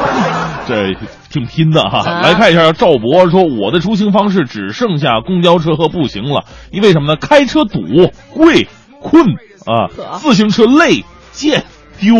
[0.68, 0.94] 这
[1.30, 1.98] 挺拼的哈！
[2.08, 7.16] 啊、来看一下赵博说：“我的出行方式只剩下公交车和步行了，因为什么呢？
[7.20, 7.80] 开车堵、
[8.34, 8.68] 贵、
[9.00, 9.24] 困
[9.66, 11.64] 啊，自行车累、贱、
[11.98, 12.14] 丢。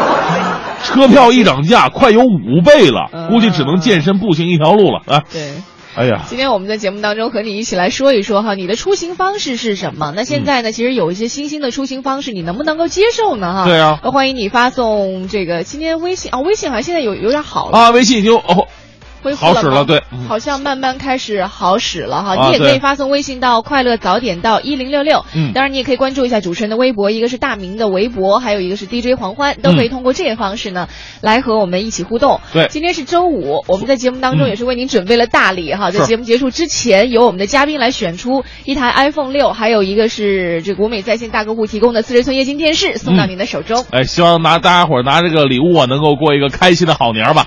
[0.82, 5.52] 车票一涨价，快有五倍了，估计只能健身步行一条路了啊！”对。
[5.96, 10.12] 哎呀，今天我们在节目当中和你一起来说一说哈，你的出行方式是什么？
[10.14, 13.54] 那现在呢，其实有一些新兴的出行方式，你能不能够接受呢？
[13.54, 18.68] 哈，对啊，欢迎你发送这个今天微信啊，微信好像现在有有点好了啊，微信已经哦。
[19.34, 22.36] 好使了，对，好像慢慢开始好使了哈。
[22.36, 32.40] 啊、你也可以发送微信到“快乐早点到一零六六”，嗯，当然你也可以关注一下主持人的微博，一个是大明的微博，还有一个是 DJ 黄欢，都可以通过这些方式呢、嗯、来和我们一起互动。
[32.52, 43.84] 对，今天是周五，我们在节目当中也是为您准备了大礼哈，嗯、在节目结束之前，由我们的嘉宾来选出一台 iPhone 六，还有一个是这国美在线大客户提供的四十寸液晶电视送到您的手中。
[43.90, 47.46] 哎，希望拿大家伙拿这个礼物啊，能够过一个开心的好年吧。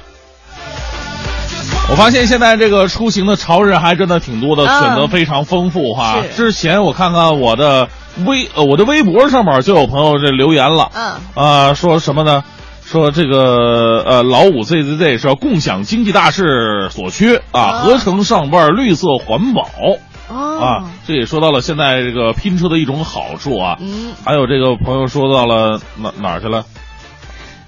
[1.92, 6.24] 我发现现在这个出行的潮人还真的挺多的，嗯、选择非常丰富哈。
[6.36, 7.90] 之前我看看我的
[8.26, 12.44] 微呃我的微博上面就有朋友这留言了，嗯啊、呃、说什么呢？
[12.86, 19.68] 说这个呃老五 ZZZ 是共享经济大势所趋啊，合成上班绿色环保。
[20.28, 23.78] 哦、啊，这也说到了现在这个拼车的一种好处啊。
[23.80, 26.60] 嗯，还有这个朋友说到了哪哪儿去了？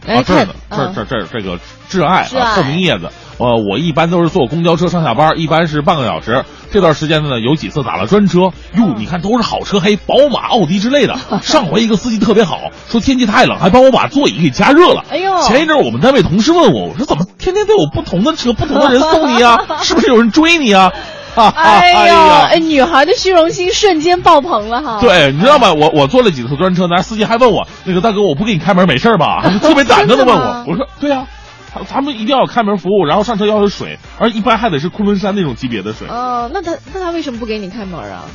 [0.07, 3.10] 啊，这儿呢，这儿这这这个挚爱啊，透明叶子。
[3.41, 6.45] 呃，我一般都是坐公交车上下班，一般是半个小时。
[6.71, 11.17] 这段时间呢，有几次打了专车，哟，你看都是好车，还宝马、奥迪之类的。
[11.41, 15.04] 上回一个司机特别好，说天气太冷，还帮我把座椅给加热了。
[15.10, 15.41] 哎呦！
[15.41, 19.58] 前一阵我们单位同事问我，我说怎么天天都有不同的车、不同的人送你啊？
[19.82, 20.91] 是不是有人追你啊？
[21.34, 21.51] 啊！
[21.56, 24.99] 哎呦，哎，女孩的虚荣心瞬间爆棚了哈。
[25.01, 25.73] 对，你知道吗？
[25.73, 29.41] 我我坐了几次专车，那司机还问我，那个大哥，我不给你开门没事吧？
[29.63, 31.27] 特别胆子的问我，我说对呀、啊。
[31.73, 36.07] 他他们一定要开门服务，然后上车要有水，而一般还得是昆仑山那种级别的水。
[36.07, 38.25] 哦、呃，那他那他为什么不给你开门啊？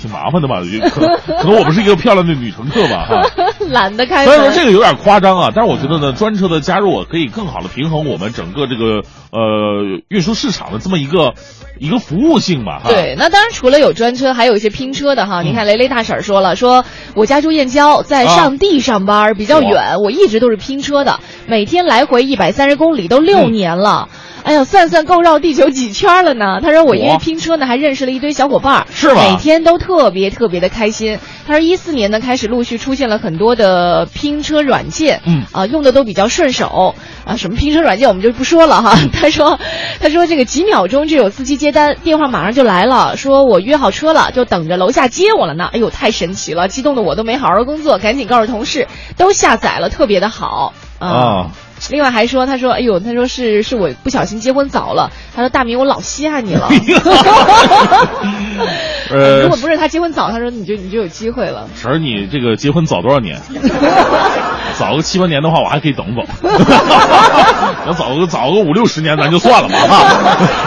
[0.00, 0.60] 挺麻烦的吧？
[0.90, 3.06] 可能可能我不是一个漂亮的女乘客吧？
[3.08, 3.22] 哈，
[3.68, 4.24] 懒得开。
[4.24, 11.34] 虽然说这个有点夸张啊，但是我觉得呢，专车的加入可以更好的平衡我们整个这个呃运输市场的这么一个
[11.78, 12.80] 一个服务性吧。
[12.84, 15.42] 哈对，那当然除了有专车，还有一些拼车的哈。
[15.42, 16.84] 你看雷雷大婶说了，说
[17.14, 24.08] 我家住燕郊，在上地上班，比较远，我一直都是拼车的，每天来回一百三十公里，都六年了。
[24.48, 26.60] 哎呀，算算够绕地球几圈了呢。
[26.62, 29.20] 他说我因为拼车呢，还认识了一堆小伙伴，是吗？
[29.20, 31.18] 每天都特别特别的开心。
[31.46, 36.94] 他说一四年呢，开始陆续出现了很多的拼车软件，嗯啊，用的都比较顺手
[37.26, 37.36] 啊。
[37.36, 38.96] 什么拼车软件我们就不说了哈。
[39.12, 39.60] 他说，
[40.00, 45.68] 他说这个几秒钟就有司机接单，电话马上就来了，说我约好车了，就等着楼下接我了呢。
[45.74, 51.06] 哎呦，太神奇了，激动的我都没好好工作，赶紧告诉同事，都下载了，特别的好啊。
[51.06, 51.50] 啊
[51.90, 55.10] 另外还说，他说，哎呦，他说是是我不小心结婚早了。
[55.34, 56.68] 他说大明，我老稀罕你了。
[59.10, 61.68] 呃，如果不是他结婚早，他说你就你就有机会了。
[61.76, 63.40] 婶儿，你这个结婚早多少年？
[64.76, 66.24] 早个七八年的话，我还可以等等。
[67.86, 69.76] 要早个早个五六十年，咱就算了吧。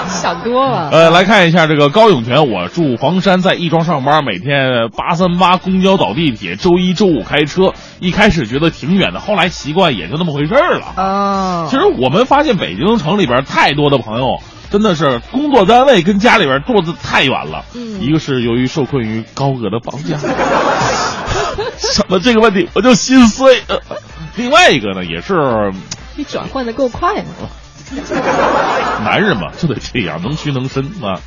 [0.08, 0.89] 想多了。
[0.91, 7.74] 呃，来看一下这个高永全，我住房山，在亦庄上班，每天八三八公交倒地铁，周一周五开车。
[7.99, 10.93] 一开始觉得挺远的，后来习惯也就那么回事儿了。
[11.02, 14.38] 哦，其实我们发现北京城里边太多的朋友，
[14.70, 17.66] 真的是工作单位跟家里边住的太远了。
[17.74, 20.18] 嗯，一个是由于受困于高额的房价，
[21.78, 23.62] 想到这个问题我就心碎。
[23.68, 23.80] 呃
[24.38, 25.34] 另外一个呢，也是
[26.16, 27.30] 你转换的够快呢。
[29.04, 31.20] 男人嘛，就得这样，能屈能伸啊。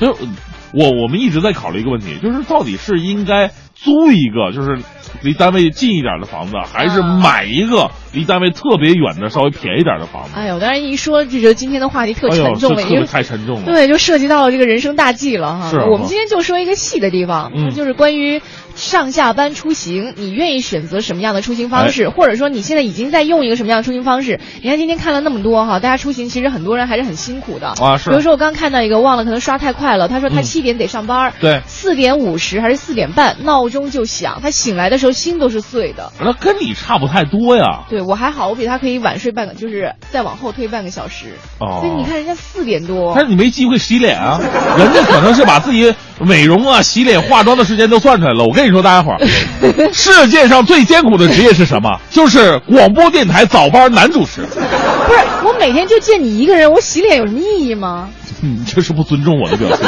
[0.00, 0.24] 就是
[0.72, 4.82] 我我们一直在考虑一个问题，就是到底是应该租一个就是
[5.22, 10.30] 离单位近一点的房子，还是买一个离单位特别远的稍微便宜点的房子？
[10.34, 13.64] 哎呦，当然一说就觉得今天的话题特沉重了，因为太沉重了。
[13.66, 15.70] 对，就涉及到了这个人生大计了哈。
[15.90, 18.40] 我们今天就说一个细的地方，嗯就是关于
[18.76, 24.38] 上下班出行，你愿意选择什么样的出行方式，或者说你现在已经在用一个什么样的出行方式？
[24.62, 36.12] 你看今天看了那么多哈，大家出行其实很多人还是很辛苦的啊是比如说我刚看到一个，忘了可能刷太快了，他说他嗯七点得上班，对四点五十还是四点半闹钟就响，他醒来的时候心都是碎的。
[36.20, 37.84] 那跟你差不太多呀。
[37.88, 41.34] 对我还好，我比他可以晚睡半个，就是再往后推半个小时。
[41.58, 44.38] 哦所以你看人家四点多，但是你没机会洗脸啊，
[44.78, 48.44] 人家可能是把自己美容啊、洗脸、化妆的时间都算出来了。
[48.44, 49.20] 我跟你说，大家伙儿，
[49.92, 51.88] 世界上最艰苦的职业是什么？
[52.10, 54.42] 就是广播电台早班男主持。
[54.42, 58.08] 不是我每天就见你一个人，我洗脸有什么意义吗？
[58.40, 59.78] 你这是不尊重我的表现。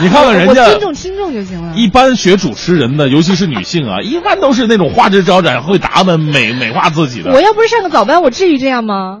[0.00, 1.72] 你看看人我家尊重听众就行了。
[1.76, 7.30] 一般学主持人的，尤其是女性啊，一般都是那种花枝招展、会打扮、美美化自己的。
[7.30, 9.20] 我要不是上个早班，我至于这样吗？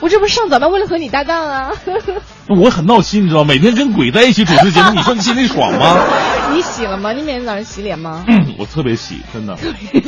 [0.00, 1.70] 我这不是上早班为了和你搭档啊！
[2.48, 5.98] 我很闹心，你知道，每天跟鬼在一起主持节目，你说你心里爽吗？
[6.52, 7.12] 你洗了吗？
[7.12, 8.24] 你每天早上洗脸吗？
[8.26, 9.56] 嗯我特别洗，真的。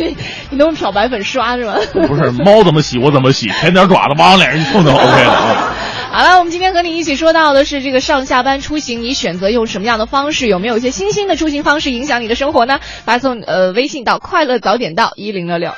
[0.50, 1.74] 你都用漂白粉刷是吗？
[2.08, 5.74] 不是猫怎么洗我怎么洗，舔点爪子往脸上一碰就 OK 了啊。
[6.10, 10.46] 好了，我们今天和你一起说到的是这个上下班出行，你选择用什么样的方式？
[10.48, 12.80] 有没有一些新兴的出行方式影响你的生活呢？
[13.04, 15.72] 发送呃微信到快乐早点到一零六六。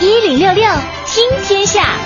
[0.00, 0.64] 一零六六
[1.10, 1.96] 听天下。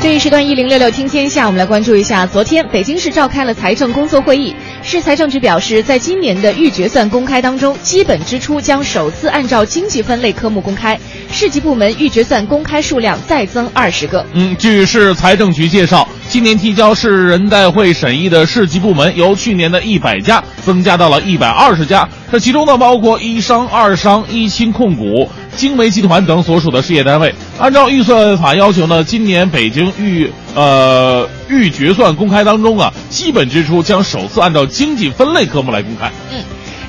[0.00, 4.54] 这一时段一零六六听天下，我们来关注一下，昨天北京市召开了财政工作会议。
[4.82, 10.98] 市财政局表示，在今年的预决算公开当中，基本支出将首次按照经济分类科目公开，
[11.30, 14.24] 市级部门预决算公开数量再增二十个。
[14.32, 27.32] 嗯，据市财政局介绍，今年提交市人代会审议的市级部门由去年的一百家增加到了一百二十家，这其中呢包括一商、二商、一轻控股、精煤集团等所属的事业单位。
[27.56, 36.10] 按照预算法要求呢，今年北京预呃预决算公开当中啊，基本支出将首次按照经济分类科目来公开。
[36.32, 36.42] 嗯。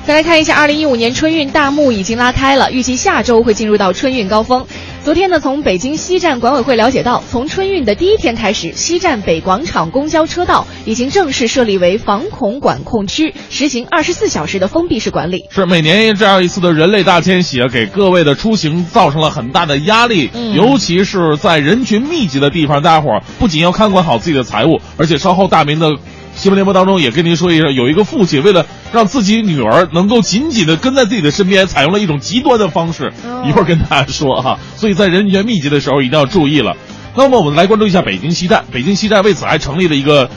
[0.04, 4.64] 再来看一下，二零一五年春运大幕已经拉开了，预计下周会进入到春运高峰。
[5.06, 15.44] 昨天呢，从北京西站管委会了解到，从春运的第一天开始，西站北广场公交车道已经正式设立为防恐管控区，实行二十四小时的封闭式管理。
[15.48, 25.88] 是每年这样一次的人类大迁徙啊，给各位的出行造成了很大的压力，嗯尤其是在人群密集的地方，大家伙儿不仅要看管好自己的财物，而且稍后大明的。
[26.36, 33.10] 新闻联播当中也跟您说一声，有一个父亲为了让自己女儿能够紧紧的跟在自己的身边，采用了一种极端的方式。
[33.46, 36.76] 一会儿跟大家说哈，所以在人员密集的时候一定要注意了。
[37.16, 40.28] 那么我们来关注一下北京西站，北京西站为此还成立了一个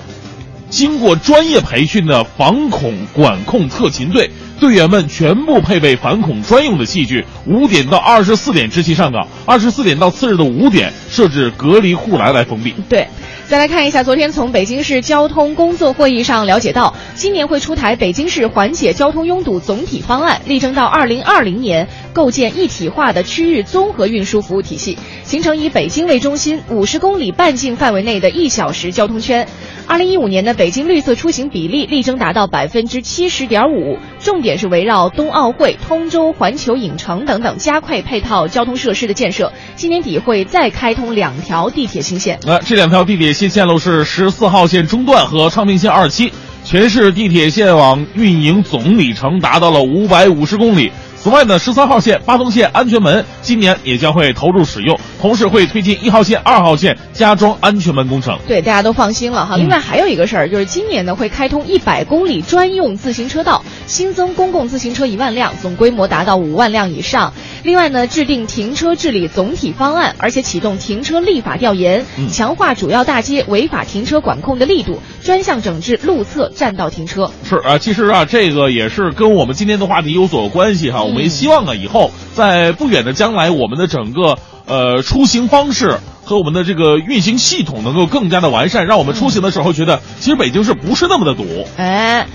[0.69, 4.31] 经过专业培训的反恐管控特勤队。
[4.61, 12.73] 队员们全部配备反恐专用的器具，五点到二十四点执勤上岗，二十四点到次日的五点设置隔离护栏来封闭。
[12.89, 13.07] 对，
[13.49, 29.47] 再来看一下，昨天从北京市交通工作会议上了解到，今年会出台北京市缓解交通拥堵总体方案，力争到二零二零年构建一体化的区域综合运输服务体系，形成以北京为中心五十公里半径范围内的一小时交通圈。
[29.87, 39.51] 二零一五年的北京绿色出行比例力争达到百分之七十点五，重点是围绕冬奥会、通州环球影城等等，加快配套交通设施的建设。
[39.75, 42.37] 今年底会再开通两条地铁新线。
[42.45, 46.29] 那、这两条地铁新线路是十四号线中段和昌平线二期，
[46.65, 50.91] 全市地铁线网运营总里程达到了五百五十公里。
[51.21, 58.39] 此外呢，十三号线八通线安全门今年也将会投入使用，同时会推进一号线、二号线加装安全门工程。
[58.47, 59.55] 对，大家都放心了哈。
[59.57, 67.33] 嗯另外还有一个事儿，就是今年呢会开通一百公里专用自行车道，新增公共自行车一万辆，总规模达到五万辆以上。
[67.63, 77.29] 另外呢，制定停车治理总体方案，而且启动停车立法调研，嗯强化主要大街违法停车管控的力度，专项整治路侧占道停车。
[77.43, 81.08] 是啊，其实啊，这个也是跟我们今天的话题有所关系哈。
[81.09, 84.37] 我们也希望啊，以后在不远的将来，我们的整个
[84.67, 91.45] 呃出行方式和我们的这个运行系统能够更加的完善，让我们出行的时候觉得其实北京市不是那么的堵。
[91.77, 92.27] 哎。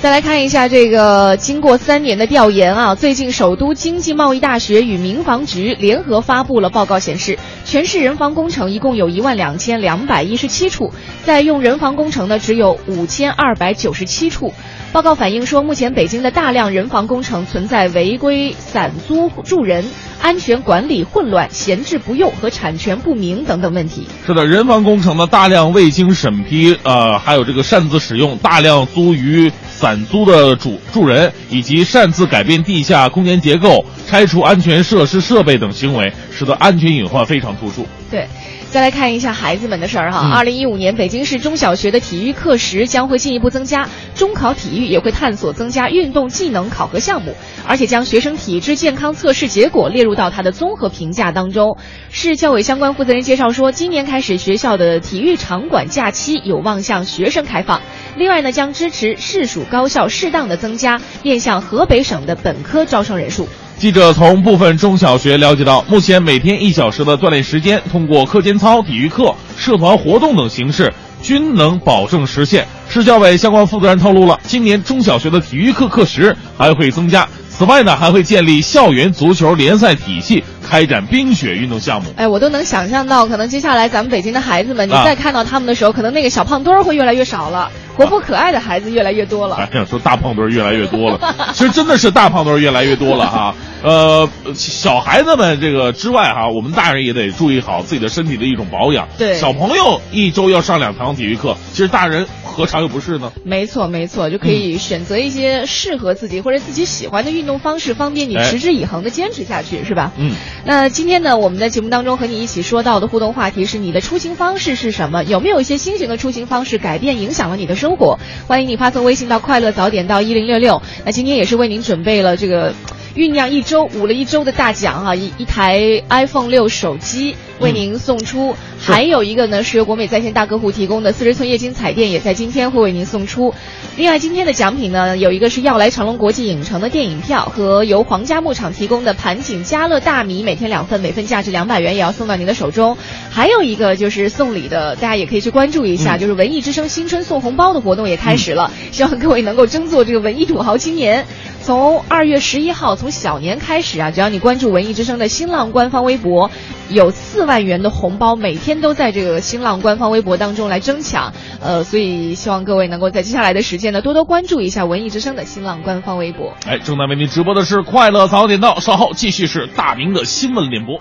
[0.00, 14.52] 再来看一下这个，经过三年的调研啊，最近首都经济贸易大学与民防局联合发布了报告，显示全市人防工程一共有一万两千两百一十七处，在用人防工程的只有五千二百九十七处。
[14.92, 19.82] 报告反映说，目前北京的大量人防工程存在违规散租住人、
[20.20, 24.06] 安全管理混乱、闲置不用和产权不明等等问题。
[24.26, 29.50] 是的，人防工程呢大量未经审批，呃，还有这个擅自使用、大量租于。
[29.82, 37.84] 散租的主住人以及擅自改变地下空间结构、拆除安全设施设备等行为，使得安全隐患非常突出。
[38.08, 38.28] 对，
[38.72, 40.30] 再来看一下孩子们的事儿哈。
[40.34, 51.76] 二零一五年，北京市中小学的体育课时将会进一步增加，中考体育也会探索增加运动技能考核项目，而且将学生体质健康测试结果列入到他的综合评价当中。
[52.08, 57.82] 市教委相关负责人介绍说，今年开始学校的体育场馆假期有望向学生开放。
[58.16, 63.46] 另外呢，将支持市属高校适当的增加面向河北省的本科招生人数。
[63.82, 72.64] 记者从部分中小学了解到，目前每天一小时的锻炼时间，通过课间操、体育课、社团活动等形式，均能保证实现。
[72.88, 77.28] 市教委相关负责人透露了，今年中小学的体育课课时还会增加。
[77.50, 82.08] 此外呢，还会建立校园足球联赛体系，开展冰雪运动项目。
[82.16, 87.68] 哎，我都能想象到，可能接下来咱们北京的孩子们，你再看到他们的时候，可能那个小胖墩儿会越来越少了。
[87.96, 93.54] 活泼可爱的孩子越来越多了，哎呀，说大胖墩越来越多了，其实真的是大胖墩越来越多了哈。
[93.82, 99.08] 呃，小孩子们这个之外哈，我们大人也得注意好自己的身体的一种保养。
[99.18, 103.32] 对，小朋友一周要上两堂体育课，其实大人何尝又不是呢？
[103.44, 110.12] 没错没错，就可以选择一些适合自己或者自己喜欢的运动方式，方便你持之以恒的坚持下去，是吧？
[110.16, 110.30] 嗯。
[110.64, 115.24] 那今天呢，我们在节目当中和你一起说到的互动话题是：你的出行方式是什么？
[115.24, 118.16] 有没有一些新型的出行方式改变影响了你的生活？
[118.46, 120.80] 欢迎你发送微信到“快乐早点”到一零六六。
[121.04, 122.72] 那今天也是为您准备了这个。
[123.14, 133.54] 酝酿一周、捂了一周的大奖啊，一一台 iPhone 六手机为您送出，还有一个呢是由国美在线大客户提供的四十寸液晶彩电，也在今天会为您送出。
[133.96, 142.98] 另外，今天的奖品呢有一个是要来长隆国际影城的电影票，和由皇家牧场提供的盘锦家乐大米，每天两份，每份价值两百元，也要送到您的手中。
[143.30, 151.24] 还有一个就是送礼的，大家也可以去关注一下，就是文艺之声新春送红包的活动也开始了，希望各位能够争做这个文艺土豪青年。
[151.62, 156.50] 从二月十一号，从小年开始啊，只要你关注文艺之声的新浪官方微博，
[156.88, 161.32] 有四万元的红包，每天都在这个新浪官方微博当中来争抢。
[161.60, 166.54] 呃，所以希望各位能够在接下来的时间呢，多多关注一下文艺之声的新浪官方微博。
[166.66, 171.00] 哎，正在为您直播的是快乐早点到，稍后继续是大明的新闻联播，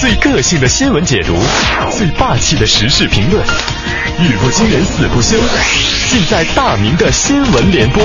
[0.00, 1.34] 最个性的新闻解读，
[1.90, 3.42] 最霸气的时事评论，
[4.20, 5.36] 语不惊人死不休，
[6.08, 8.02] 尽在大明的新闻联播。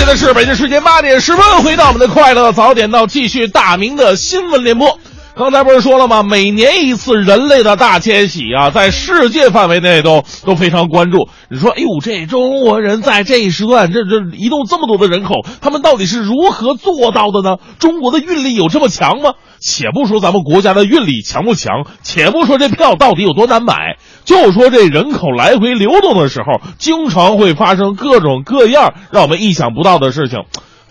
[0.00, 4.98] 现在是北京时间八点十分，回到我们的快乐早点到，继续大明的新闻联播。
[5.36, 6.22] 刚才不是说了吗？
[6.22, 11.28] 每年一次人类的大迁徙啊，在世界范围内都都非常关注。
[11.50, 17.56] 你说，哎呦，这中国人在这一时段这这移动这么多的人口，他们到底是如何做到的呢？
[17.78, 19.34] 中国的运力有这么强吗？
[19.60, 30.40] 且不说咱们国家的运力强不强，且不说这票到底有多难买，就说这人口来回流动的时候，经常会发生各种各样让我们意想不到的事情。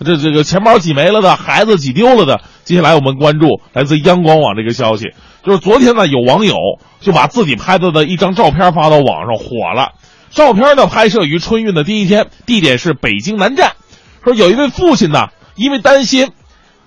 [0.04, 2.40] 这这个钱包挤没了的，孩子挤丢了的。
[2.64, 5.10] 接下来我们关注来自央广网这个消息，
[5.44, 6.54] 就是昨天呢，有网友
[7.00, 9.92] 就把自己拍的的一张照片发到网上火了。
[10.30, 13.72] 照片呢拍摄于春运的第一天，地点是北京南站。
[14.24, 16.30] 说有一位父亲呢，因为担心，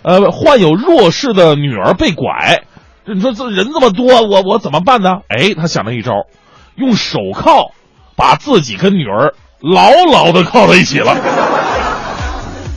[0.01, 2.63] 呃，患有弱视的女儿被拐，
[3.05, 5.19] 你说这人这么多，我我怎么办呢？
[5.27, 6.11] 哎，他想了一招，
[6.75, 7.71] 用手铐
[8.15, 11.11] 把自己跟女儿牢牢的铐在一起了。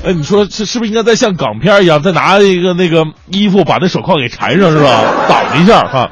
[0.04, 5.04] 哎，你说是是不是应该再像港片一样，再拿一个那个衣服把那手铐给缠上，是吧？
[5.28, 6.10] 挡一下哈。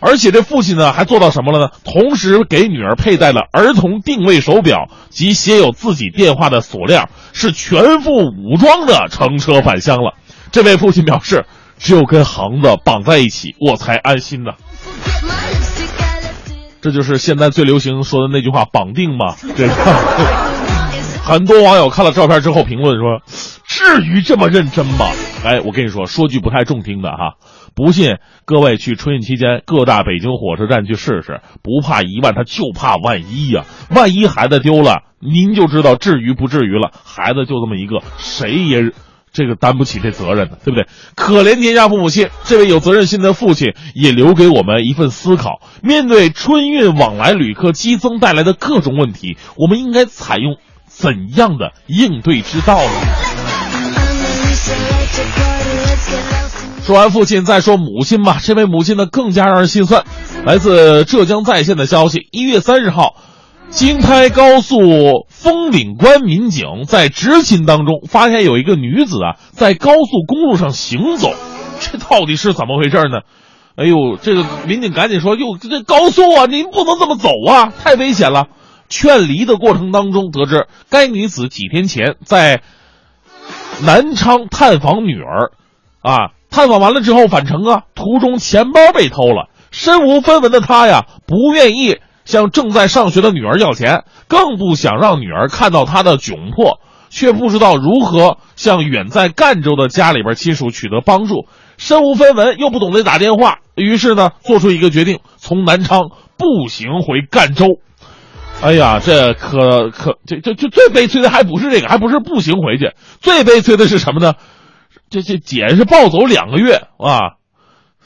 [0.00, 1.68] 而且这父亲呢，还做到什么了呢？
[1.84, 10.14] 同时给女儿佩戴了儿童定位手表及写有自己电话的锁链，是全副武装的乘车返乡了。
[10.52, 11.44] 这位父亲表示，
[11.80, 14.52] 只有跟行子绑在一起，我才安心呢。
[16.82, 19.74] 这就是现在最流行说的那句话：绑定嘛，对吧。
[21.22, 23.20] 很多网友看了照片之后评论说
[23.68, 25.06] ：“至于这么认真吗？
[25.44, 27.34] 哎，我跟你说，说句不太中听的哈，
[27.74, 36.90] 不信各位去春运期间各大北京火车站去试试，不怕一万，他就怕万一呀、万一孩子丢了，您就知道至于不至于了。
[37.04, 38.90] 孩子就这么一个，谁也
[39.32, 40.86] 这个担不起这责任的，对不对？
[41.14, 50.56] 可怜天下父母心，这位有责任心的父亲也留给我们一份思考：面对春运往来旅客激增带来的各种问题，我们应该采用
[50.86, 52.90] 怎样的应对之道呢？
[56.84, 58.38] 说完父亲，再说母亲吧。
[58.42, 60.04] 这位母亲呢，更加让人心酸。
[60.44, 63.14] 来自浙江在线的消息，一月三十号，
[63.70, 64.80] 京开高速
[65.28, 71.32] 枫岭关民警在执勤当中，发现有一个女子啊，在高速公路上行走，
[71.80, 73.20] 这到底是怎么回事呢？
[73.76, 78.48] 哎呦，这个民警赶紧说：“哟，这高速啊，您不能这么走啊，太危险了。”
[78.90, 82.60] 劝离的过程当中，得知该女子几天前在
[83.84, 85.52] 南昌探访女儿，
[86.02, 91.98] 啊，探访完了之后返程啊，途中钱包被偷了，身无分文的她呀，不愿意
[92.30, 96.78] 向正在上学的女儿要钱，更不想让女儿看到他的窘迫，
[97.08, 106.02] 却不知道如何向远在赣州的家里边亲属取得帮助，身无分文又不懂得打电话，于是呢，做出一个决定，从南昌
[106.38, 107.80] 步行回赣州。
[108.62, 114.34] 哎呀，这可可这这这最悲催的还不是这个，还不是步行回去，最悲催的是什么呢？
[115.10, 117.34] 这这姐是暴走两个月啊，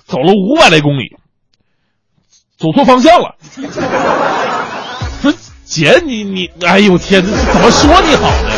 [0.07, 1.18] 走了五百来公里，
[2.65, 3.35] 走错方向了。
[5.21, 5.31] 说
[5.67, 8.51] 姐你你，哎呦天，这怎么说你好呢？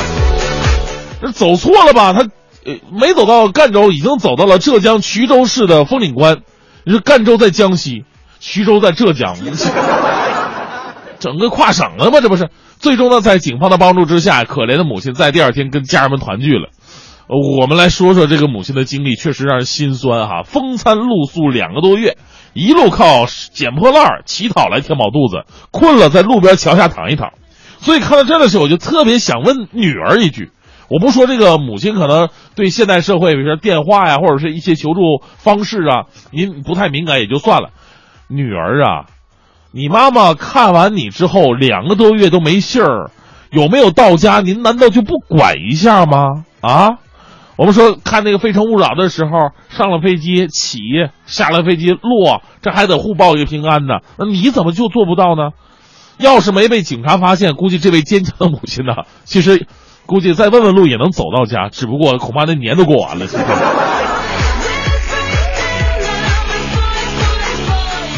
[1.21, 2.13] 这走错了吧？
[2.13, 2.21] 他
[2.65, 6.37] 呃没走到赣州，已经走到了浙江衢州市的枫岭关。
[6.85, 8.05] 你说赣州在江西，
[8.41, 9.35] 衢州在浙江。
[11.19, 12.21] 整个跨省了吗？
[12.21, 12.49] 这不是？
[12.79, 16.69] 最终呢，在警方的帮助之下，可怜的母亲在第二天跟家人们团聚了。
[17.29, 20.43] 我们来说说这个母亲的经历，确实让人心酸哈。
[20.45, 22.17] 风餐露宿两个多月，
[22.55, 27.33] 一路靠捡破烂儿乞讨来填饱肚子，困了在路边桥下躺一躺。
[27.79, 30.53] 所以看到这的时候，我就特别想问女儿一句：
[30.89, 35.01] 我不说这个母亲可能对现代社会，比如说电话呀，或者是一些求助
[35.37, 37.71] 方式啊，您不太敏感也就算了。
[38.29, 39.07] 女儿啊，
[39.73, 43.11] 你妈妈看完你之后两个多月都没信儿，
[43.51, 44.41] 有没有到家？
[44.41, 46.45] 您难道就不管一下吗？
[46.61, 46.99] 啊？
[47.57, 50.79] 我们说看那个《非诚勿扰》的时候，上了飞机起，
[51.25, 54.01] 下了飞机落，这还得互报一个平安呢。
[54.19, 55.53] 那你怎么就做不到呢？
[56.19, 59.67] 要是没被警察发现，估计这位坚强的母亲呢，其实
[60.07, 63.27] 估计再问问路也能走到家，只不过恐怕那年都过完了。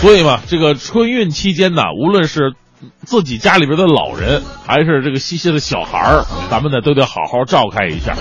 [0.01, 2.55] 所以嘛，这个春运期间呢，无论是
[3.05, 8.15] 自己家里边的老人，还是这个细细的小孩儿，咱们呢都得好好照看一下。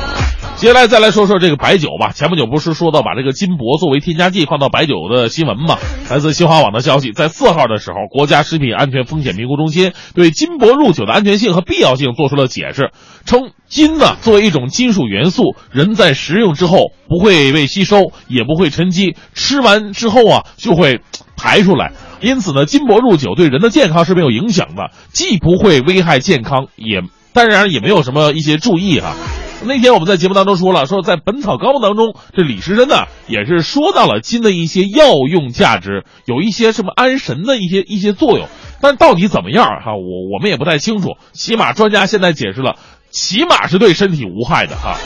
[0.55, 2.11] 接下来再来说说这个白酒吧。
[2.11, 5.77] 前不久不是说到把这个金箔作为添加剂放到白酒的新闻吗？
[6.09, 12.89] 来自新华网的消息，在四号的时候，国家食品安全风险评估中心对金箔入酒的安全性和必要性做出了解释，
[13.25, 21.01] 称金呢作为一种金属元素，人在食用之后不会被吸收，也不会沉积，吃完之后啊就会
[21.35, 21.91] 排出来。
[22.21, 27.01] 因此呢，金箔入酒对人的健康是没有影响的，既不会危害健康，也
[27.33, 29.15] 当然也没有什么一些注意哈、
[29.65, 38.47] 那天我们在节目当中说了，说在《本草纲目》当中，这李时珍呢也是说到了金的一些药用价值，有一些什么安神的一些一些作用，
[38.81, 41.17] 但到底怎么样哈、我我们也不太清楚。
[41.33, 42.75] 起码专家现在解释了，
[43.11, 44.97] 起码是对身体无害的哈、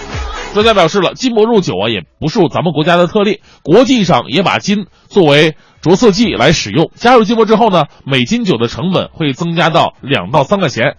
[0.53, 6.91] 专家表示了，金箔入酒啊，也不是咱们国家的特例，国际上也把金作为着色剂来使用。
[6.95, 10.95] 加入金箔之后呢，每斤酒的成本会增加到两到三块钱。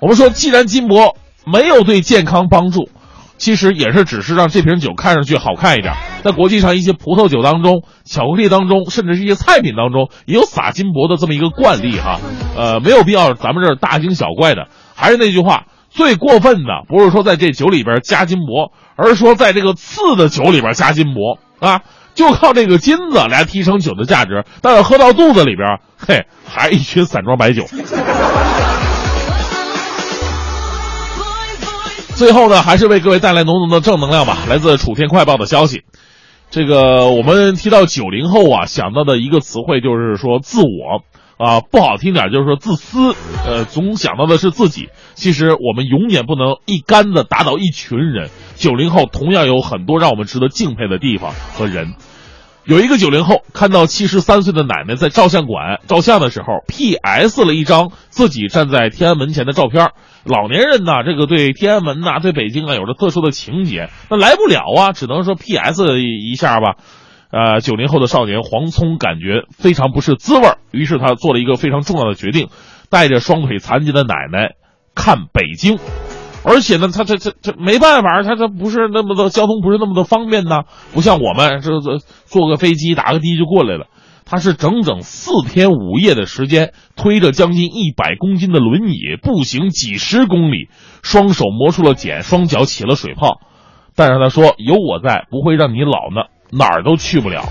[0.00, 1.16] 我们说，既然金箔
[1.46, 2.88] 没有对健康帮助，
[3.36, 5.94] 其实也是只是让这瓶酒看上去好看一点。
[6.22, 12.20] 在国际上一些葡萄酒当中、巧克力当中，甚至是一些菜品当中，也有撒金箔的这么一个惯例哈。
[12.56, 14.68] 呃，没有必要咱们这儿大惊小怪的。
[14.94, 21.82] 还是那句话，最过分的不是说在这酒里边加金箔，而是说在这个次的酒里边加金箔啊，
[22.18, 27.64] 就靠这个金子来提升酒的价值，但是喝到肚子里边，嘿，还一群散装白酒。
[32.16, 34.38] 最后呢，还是为各位带来浓浓的正能量吧。
[34.48, 35.82] 来自楚天快报的消息，
[36.50, 41.04] 这个我们提到九零后啊，想到的一个词汇就是说自我
[41.38, 43.14] 啊，不好听点就是说自私，
[43.46, 44.88] 呃，总想到的是自己。
[45.14, 48.28] 其实我们永远不能一竿子打倒一群人。
[48.56, 51.94] 九零后同样有很多让我们值得敬佩的地方和人。
[52.64, 57.44] 有一个九零后看到七十三岁的奶奶在照相馆照相的时候，P.S.
[57.44, 59.92] 了一张自己站在天安门前的照片。
[60.24, 65.98] 老年人呐，这个对天安门呐、对北京啊有着特殊的情节，那来不了啊，只能说 P.S.
[66.02, 66.74] 一下吧。
[67.30, 72.48] 呃，九零后的少年黄聪感觉非常不是滋味儿，于是他做了一个非常重要的决定，
[72.90, 74.54] 带着双腿残疾的奶奶
[74.94, 75.78] 看北京。
[76.44, 80.62] 而且呢，他这这这没办法，他这不是那么的交通不是那么的方便呢，
[80.94, 83.86] 不像我们这这坐个飞机打个的就过来了。
[84.24, 90.68] 他是整整四天五夜的时间，推着将近一百公斤的轮椅，步行几十公里，
[91.02, 93.40] 双手磨出了茧，双脚起了水泡。
[93.96, 97.44] 但是他说：“有我在，不会让你老呢，哪儿都去不了。”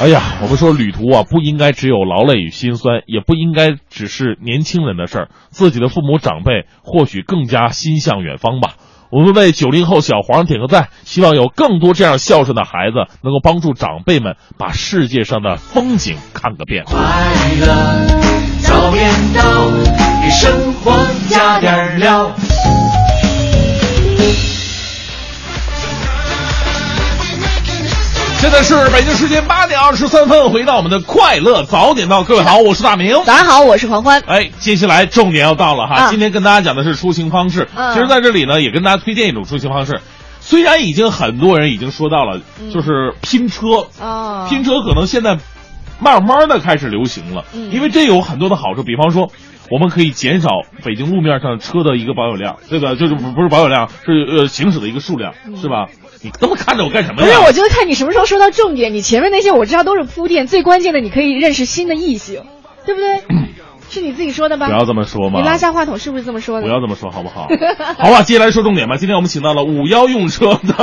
[0.00, 5.28] 哎呀，我们说旅途啊，不应该只有劳累与辛酸，也不应该只是年轻人的事儿。
[5.50, 8.74] 自己的父母长辈或许更加心向远方吧。
[9.10, 16.82] 我们为九零后小黄点个赞，希望有更多这样孝顺的孩子，能够帮助长辈们把世界上的风景看个遍。
[16.86, 16.98] 快
[17.60, 17.66] 乐
[18.62, 19.70] 早点到，
[20.20, 20.92] 给生活
[21.28, 22.32] 加点料。
[28.44, 33.16] 现在是北京时间八点二十三分，回到我们的快乐早点到，各位好，我是大明。
[33.24, 34.22] 大家好，我是黄欢。
[34.26, 37.66] 哎，接下来重点要到了哈，啊今天跟大家讲的是出行方式。
[37.74, 39.98] 嗯其实在这里呢，也跟大家推荐一种出行方式。
[40.40, 45.38] 虽然已经很多人已经说到了，嗯就是拼车，哦拼车可能现在
[45.98, 49.30] 慢慢的开始流行了，嗯因为这有很多的好处，比方说。
[49.70, 50.50] 我们可以减少
[50.84, 55.86] 北京路面上车的一个保有量，这个就是不不是保有量，是呃行驶的一个数量，是吧？
[56.24, 57.28] 你这么看着我干什么呀？
[57.28, 58.94] 不是，我就看你什么时候说到重点。
[58.94, 62.42] 你前面那些我知道都是铺垫，最关键的你可以认识新的异性，
[62.86, 63.22] 对不对？
[63.90, 64.66] 是你自己说的吧？
[64.66, 65.38] 不要这么说嘛！
[65.38, 66.66] 你拉下话筒是不是这么说的？
[66.66, 67.46] 不要这么说好不好？
[67.98, 68.96] 好吧，接下来说重点吧。
[68.96, 70.74] 今天我们请到了五幺用车的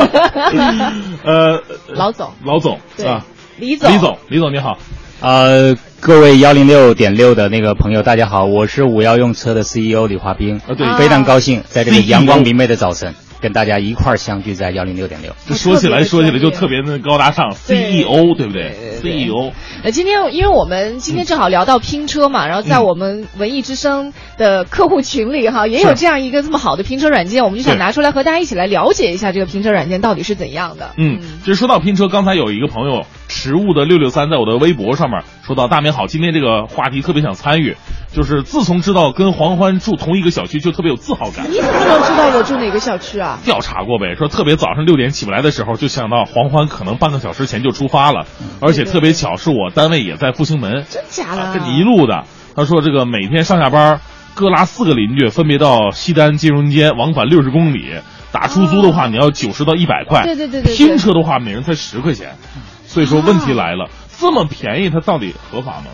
[1.25, 3.25] 呃老总，老总对啊，
[3.57, 4.77] 李总，李总，李总你好。
[5.21, 15.35] 呃，各位幺零六点六的那个朋友，大家好，我是五幺用车的 CEO 李华斌，啊对非常高兴在这个阳光明媚的早晨，跟大家一块儿相聚在幺零六点六。
[15.47, 19.51] 这说起来说起来就特别的高大上，CEO 对不对？CEO
[19.83, 30.91] 呃，今天因为我们今天正好聊到拼车嘛，然后在我们文艺之声的客户群里哈，也有这样一个这么好的拼车软件，我们就想拿出来和大家一起来了解一下这个拼车软件到底是怎样的。
[30.97, 37.75] 嗯，其实说到拼车，刚才有一个朋友迟误的六六三在我的微博上面说到：“大明好，今天这个话题特别想参与，
[38.13, 41.49] 就是自从知道跟黄欢住同一个小区，就特别有自豪感。
[41.49, 43.39] 你怎么能知道我住哪个小区啊？
[43.43, 48.25] 调查过呗，说特别早上六点起不来的时候，就想到黄欢可能半个小时前就出发了，
[48.59, 51.53] 而且特别巧是我单位也在复兴门，真假的？
[51.53, 52.25] 跟你一路的。
[52.55, 54.01] 他说这个每天上下班
[54.35, 57.95] 各拉四个邻居，分别到西单金融街往返六十公里。
[58.33, 62.35] 打出租的话，你要九十到一百块；对对对对对拼车的话，每人才十块钱。
[62.85, 63.89] 所以说问题来了，
[64.19, 65.87] 这么便宜，它到底合法吗？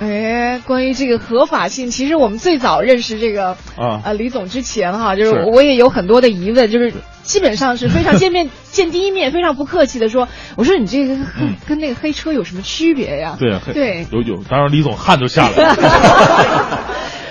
[0.00, 10.26] 哎，关于这个合法性，其实我们最早认识这个啊呃李总之前哈，就是是我也有很多的疑问，就是 基本上是非常见面见第一面非常不客气的说，
[10.56, 13.36] 我说你这个跟跟那个黑车有什么区别呀？
[13.38, 16.78] 对啊，嘿对，有有，当然李总汗都下来了。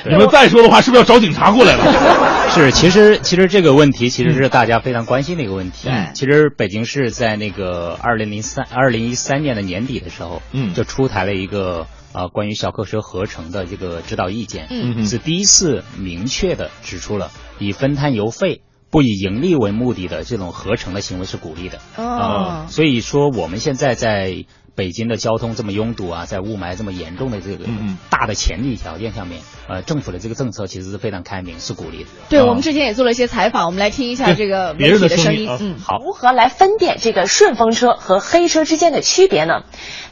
[0.08, 2.50] 你们再说的话，是不是要找警察过来了？
[2.54, 5.90] 是，其实其实这个问题其实是大家非常关心的一个问题。
[5.90, 14.96] 嗯其实北京市在那个二零零三二零一三年的年底的时候，嗯就出台了一个呃关于小客车合成的这个指导意见，嗯。
[14.96, 18.62] 哼是第一次明确的指出了以分摊油费。
[18.92, 21.78] 不以盈利为目的的这种合成的行为是鼓励的。
[21.96, 22.08] 哦。
[22.08, 24.46] 啊所以说我们现在在
[24.80, 32.10] 北京的交通这么拥堵啊，在雾霾这么严重的这个嗯大的前提条件下面，呃，政府的这个政策其实是非常开明，是鼓励的。
[32.30, 35.50] 对，啊我们之前也做了一些采访，我们来听一下这个媒体的声音。
[35.60, 35.98] 嗯，好。
[36.02, 39.64] 如何来分辨这个顺风车和黑车之间的区别呢？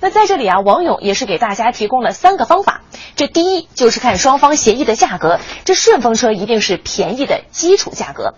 [0.02, 2.82] 那在这里啊，王勇也是给大家提供了三个方法。
[3.16, 8.34] 这第一就是看双方协议的价格，这顺风车一定是便宜的基础价格。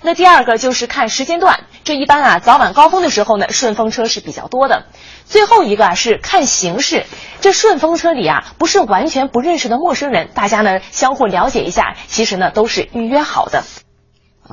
[0.00, 4.86] 那第二个就是看时间段，这一般啊早晚高峰的时候呢，顺风车是比较多的。
[5.24, 7.04] 最后一个啊是看形势，
[7.40, 13.64] 这顺风车里啊不是完全不认识的陌生人，大家呢相互了解一下，其实呢都是预约好的。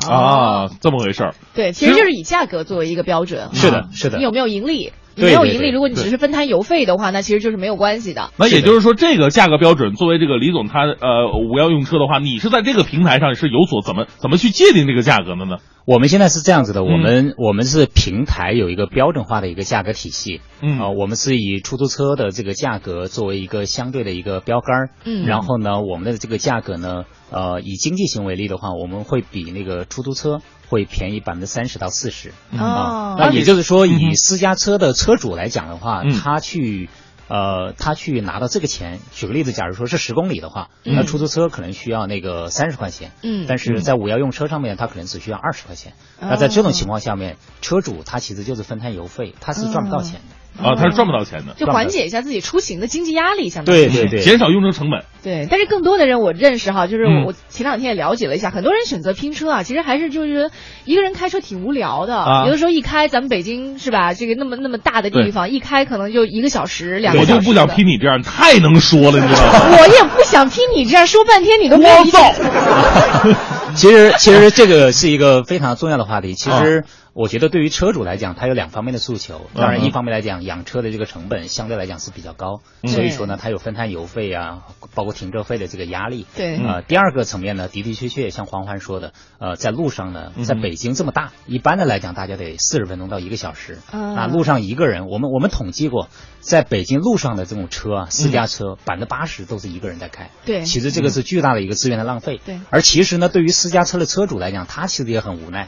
[0.09, 1.36] 啊，这么回事儿。
[1.53, 3.49] 对，其实就是以价格作为一个标准。
[3.53, 4.93] 是的啊是的你有没有盈利？
[5.16, 8.32] 没有盈利，如果你只是分摊油费的话，那其实就是没有关系的。
[8.38, 15.57] 那也就是说，这个价格标准作为这个李总他呃五幺用车的话，你是在这个平台上是有所怎么怎么去界定这个价格的呢？
[15.84, 20.80] 我们现在是这样子的，我们我们是平台有一个标准化的一个价格体系，嗯。
[20.80, 25.26] 啊、我们是以出租车的这个价格作为一个相对的一个标杆儿，嗯。
[25.26, 36.13] 然后呢，我们的这个价格呢，呃，以经济型为例的话，我们会比那个出租车会便宜百分之三十到四十，哦啊，那也就是说，以私家车的车主来讲的话，嗯。
[36.13, 36.89] 他去。
[37.34, 40.95] 呃，他去拿到这个钱，举个例子，假如说是十公里的话，嗯。
[40.97, 43.45] 那出租车可能需要那个三十块钱，嗯。
[43.47, 45.93] 但是在五幺用车上面，他可能只需要二十块钱。
[46.19, 46.27] 哦。
[46.29, 50.36] 那在这种情况下面，车主他其实就是分摊油费，他是赚不到钱的。
[50.58, 55.04] 啊，他是赚不到钱的，就缓解一下自己出行的经济压力，相当于对对对，减少用车成本。
[55.24, 60.49] 对，但是更多的人我认识哈，就是嗯我前两天也了解了一下，很多人选择拼车啊，其实还是就是
[60.86, 67.39] 一个人开车挺无聊的，啊有的时候一开咱们北京是吧，这个那么那么大的地方，一开可能就一个小时两个我小时。
[67.39, 67.86] 就不想拼。
[67.88, 69.78] 你这样，太能说了，你知道吗？
[69.82, 71.78] 我也不想听你这样说半天，你都
[73.76, 76.34] 其实其实这个是一个非常重要的话题。
[76.34, 76.84] 其啊实
[77.14, 79.49] 我觉得对于车主来讲，他有两方面的诉求。
[79.53, 84.64] 当然，嗯一方面来讲，养车的这个成本相对来讲是比较高，嗯所以说呢，他有分摊油费啊，
[84.95, 86.26] 包括停车费的这个压力。
[86.36, 93.80] 对呃，第二个层面呢，的的确确像黄欢说的，呃，在路上呢，嗯在北京这么大，一般的来讲，大家得四十分钟到一个小时。
[93.91, 96.07] 嗯那路上一个人，我们我们统计过，
[96.39, 100.30] 在北京路上的这种车啊，私嗯家车百分之八十都是一个人在开。
[100.45, 102.39] 对其实这个是巨大的一个资源的浪费。
[102.45, 105.68] 对而其实呢，对于私家车的车主来讲，他其实也很无奈，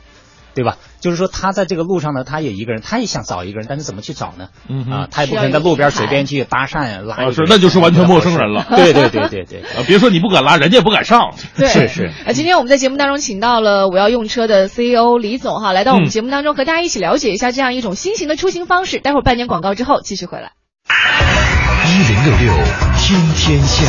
[0.54, 0.78] 对吧？
[1.00, 4.50] 就是说他在这个路上呢，他也一个人，他也想找一个人，但是怎么去找呢？
[4.70, 8.66] 嗯啊，他也不可能在路边随便去搭讪拉是，那就是完全陌生人了。
[8.70, 9.62] 对对对对对。
[9.76, 11.34] 啊，别说你不敢拉，人家也不敢上。
[11.58, 19.00] 对，是是啊，今天我们在节目当中请到了我要用车的 CEO 李总哈，来到我们嗯节目当中和大家一起了解一下这样一种新型的出行方式。
[19.00, 20.52] 待会儿半年广告之后继续回来。
[21.86, 22.64] 一零六六
[22.98, 23.86] 听天下，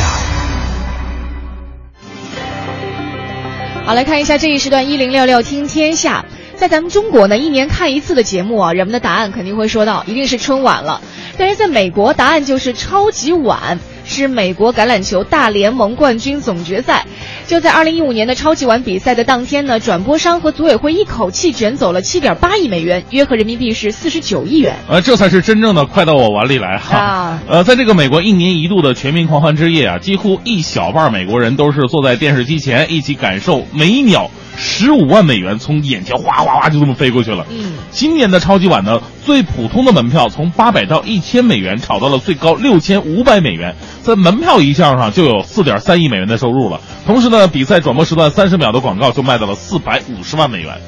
[3.85, 6.25] 好，来看一下这一时段一零六六听天下。
[6.55, 11.01] 在咱们中国呢，一年看一次的节目啊，人们的答案肯定会说到，一定是春晚了。
[11.37, 17.05] 但是在美国，答案就是超级碗，是美国橄榄球大联盟冠军总决赛。
[17.45, 24.75] 就在二零一五年的超级碗比赛的当天呢，转播商和组委会一口气卷走了七点八亿美元，约合人民币是四十九亿元。
[24.87, 26.97] 呃，这才是真正的快到我碗里来哈。
[26.97, 37.45] 啊呃，在这个美国一年一度的全民狂欢之夜啊，几乎一小半美国人都是坐在电视机前，一起感受每秒十五万美元从眼前哗哗哗就这么飞过去了。
[37.49, 46.79] 嗯，今年的超级碗呢，最普通的门票从八百到一千美元，炒到了最高六千五百美元，在门票一项上就有四点三亿美元的收入了。
[47.05, 50.79] 同时呢，比赛转播时段三十秒的广告就卖到了四百五十万美元。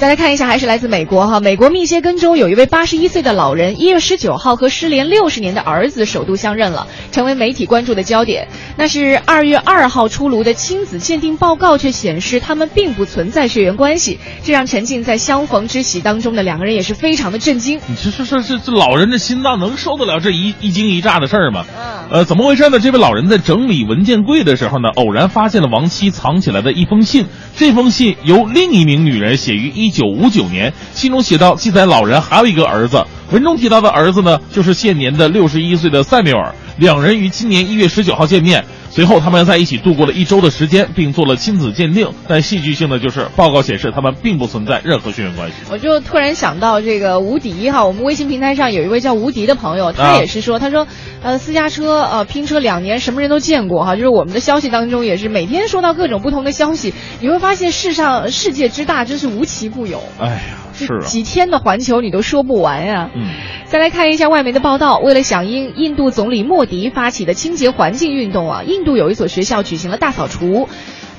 [0.00, 1.40] 再来看一下，还是来自美国哈。
[1.40, 8.48] 美国密歇根州有一位八十一岁的老人，一月十九号和失联六十年的儿子首度相认了，成为媒体关注的焦点。
[8.78, 17.78] 那是二月二号出炉的亲子鉴定报告，却显示他们并不存在血缘关系，这让沉浸在相逢之喜当中的两个人也是非常的震惊。
[17.86, 21.66] 你这这这这这老人的心脏能受得了这一一惊一乍的事儿吗？
[21.78, 22.80] 嗯呃，怎么回事呢？
[22.80, 27.26] 这位老人在整理文件柜的时候呢，偶然发现了亡妻藏起来的一封信。
[27.54, 33.04] 这封信由另一名女人写于一九五九年，信中写到，记载老人还有一个儿子。
[33.32, 36.54] 文中提到的儿子呢，就是现年的六十一岁的塞缪尔。
[36.78, 42.08] 两人于今年一月十九号见面，随后他们在一起度过了一周的时间，并做了亲子鉴定。
[42.26, 45.54] 但戏剧性的就是，报告显示他们并不存在任何血缘关系。
[45.70, 50.88] 我就突然想到这个无敌哈，我们微信平台上有一位叫无敌的朋友，他啊也是说，他说，
[51.22, 60.40] 呃，私家车呃拼车两年，什么人都见过哈，就是我们的消息当中也是每天收到各种不同的消息，你会发现世上世界之大真是无奇不有， 哎呀，
[60.74, 63.08] 是啊，几天的环球你都说不完呀。
[63.14, 63.30] 嗯。
[63.66, 70.70] 再来看一下外媒的报道，为了响应印度总理莫迪发起的清洁环境运动啊，印印度有一所学校举行了大扫除。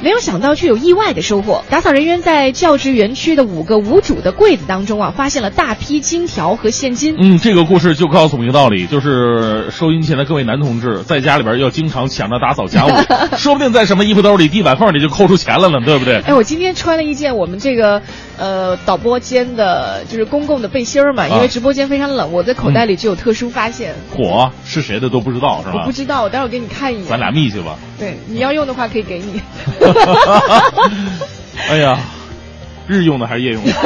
[0.02, 1.64] 没有想到，却有意外的收获。
[1.70, 7.16] 打扫人员在教职园区的五个无主的柜子当中啊，发现了大批金条和现金。
[7.20, 12.89] 嗯，这个故事就告诉我们一个道理，就是收音前的各位男同志，在家里边要经常抢着打扫家务，
[13.38, 16.20] 说不定在什么衣服兜里、地板缝里就抠出钱来了，对不对？
[16.22, 18.02] 哎，我今天穿了一件我们这个
[18.38, 23.93] 呃导播间的，就是公共的背心儿嘛，因为直播间非常冷，我在口袋里就有特殊发现。
[24.10, 25.82] 火是谁的都不知道，是吧？
[25.82, 27.06] 我不知道，我待会儿给你看一眼。
[27.06, 27.78] 咱俩密去吧。
[27.99, 29.41] 对，你要用的话可以给你。
[31.70, 31.98] 哎呀，
[32.88, 33.72] 日用的还是夜用的？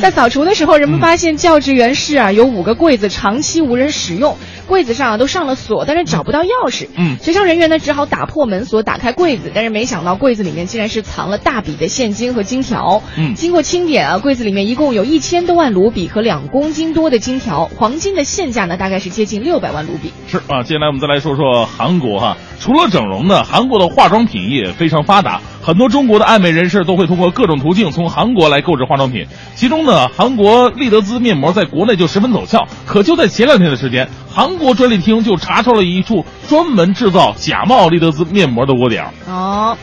[0.00, 4.36] 在扫除的时候，人们发现教职员室啊有五个柜子长期无人使用，
[4.72, 6.88] 柜子上啊都上了锁，但是找不到钥匙。
[6.96, 13.02] 嗯，学校人员呢只好打破门锁打开柜子，但是没想到柜子里面竟然是藏了大笔的现金和金条。
[13.18, 20.10] 嗯，经过清点啊，柜子里面一共有一千多万卢比和两公斤多的金条，黄金的现价呢大概是接近六百万卢比。
[20.26, 22.38] 是啊，接下来我们再来说说韩国哈。
[22.58, 29.24] 除了整容呢，韩国的化妆品业非常发达，很多中国的爱美人士都会通过各种途径从韩国来购置化妆品。
[29.54, 39.06] 其中呢，韩国丽得姿面膜在国内就十分走俏，可就在前两天的时间，韩国专利厅就查出了一处专门制造假冒丽得姿面膜的窝点。
[39.28, 39.76] 哦。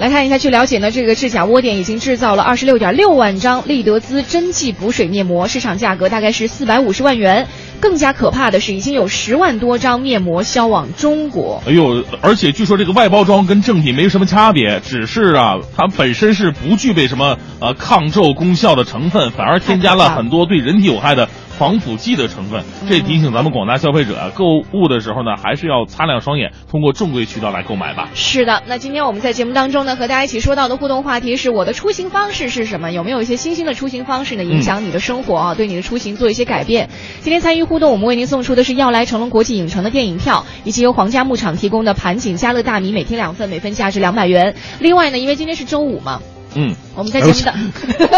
[0.00, 7.46] 来看一下，据了解呢，这个制假窝点已经制造了二十六点六万张丽德姿真气补水面膜，市场价格大概是四百五十万元。
[7.80, 11.62] 更加可怕的是，已经有十万多张面膜销往中国。
[11.66, 21.28] 哎呦，而且据说这个外包装跟正品没什么差别，只是啊，它本身是不具备什么呃抗皱功效的成分，反而添加了很多对人体有害的。
[21.58, 28.10] 防腐剂的成分，这提醒咱们广大消费者啊，购物的时候呢，还是要擦亮双眼，通过正规渠道来购买吧。
[28.14, 32.90] 是的，那今天我们在节目当中呢，和大家一起说到的互动话题是我的出行方式是什么？
[32.90, 36.90] 有没有一些新兴的出行方式呢，影响你的生活啊，对你的出行做一些改变？
[37.20, 44.56] 今天参与互动，我们为您送出的是要来成龙国际影城的电影票，以及由皇家牧场提供的盘锦家乐大米，每天两份，每份价值两百元。
[44.80, 46.20] 另外呢，因为今天是周五嘛。
[46.56, 48.08] 嗯，我们在节目的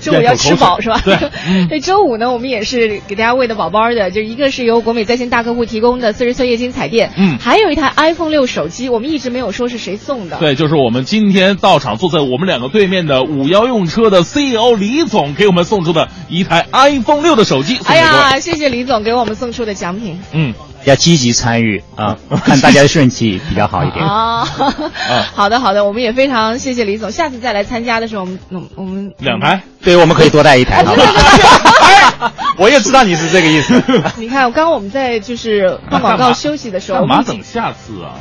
[0.00, 1.00] 周五要吃饱是吧？
[1.04, 1.16] 对，
[1.70, 10.36] 那周五呢，我们也是给大家喂的饱饱的，就一个是由国美在线大客户提供的四十寸液晶彩电，嗯，还有一台 iPhone 六手机，我们一直没有说是谁送的。
[10.38, 17.78] 对，就是我们今天到场坐在我们两个对面的五幺用车的 CEO 李总给我们送出的一台 iPhone 六的手机。
[17.84, 20.18] 哎呀，谢谢李总给我们送出的奖品。
[20.32, 20.54] 嗯。
[20.84, 24.44] 要积极参与啊，看大家的顺气比较好一点 啊。
[25.34, 28.38] 好的好的，我们也非常谢谢李总，下次再来参加的时候，我们
[28.76, 30.84] 我们两台，对，我们可以多带一台。
[32.56, 33.82] 我也知道你是这个意思。
[34.16, 38.14] 你看，刚刚我们在就是放广告休息的时候，干嘛等下次啊？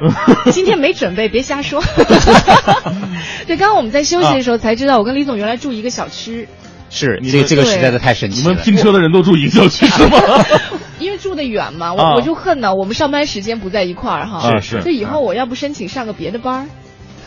[0.00, 0.10] 嗯，
[0.50, 1.80] 今天没准备，别瞎说。
[3.46, 6.48] 对，刚刚我们在休息的时候才知道，我跟李总原来住一个小区。
[6.90, 8.48] 是，这这个实在是太神奇了。
[8.48, 10.44] 你们拼车的人都住一个小区是吗？
[10.98, 12.74] 因为住的远嘛，我我就恨呢。
[12.74, 14.60] 我们上班时间不在一块儿哈。
[14.60, 14.82] 是是。
[14.82, 16.66] 这以后我要不申请上个别的班儿。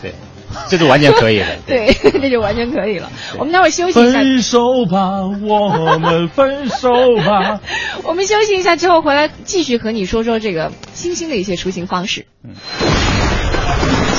[0.00, 0.14] 对，
[0.68, 1.46] 这就完全可以了。
[1.66, 3.10] 对， 这就完全可以了。
[3.38, 4.18] 我们待会儿休息一下。
[4.18, 6.88] 分手吧，我们分手
[7.24, 7.60] 吧。
[8.04, 12.26] 我们休息一下之后回来继续和你说说这个新兴的一些出行方式。
[12.44, 12.54] 嗯。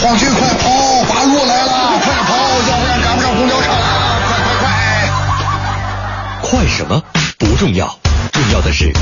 [0.02, 2.36] 皇军快跑，八路来了，快跑，
[2.70, 3.78] 要不然赶不上公交车了，
[4.28, 4.54] 快快
[6.42, 6.60] 快！
[6.60, 7.02] 快什么
[7.40, 7.98] 不重要，
[8.32, 8.94] 重要的是。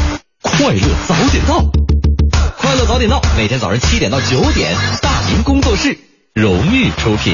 [0.42, 1.64] 快乐早点到，
[2.58, 5.98] 快乐早点到，每天早上七点到九点，大明工作室
[6.36, 7.34] 荣誉出品。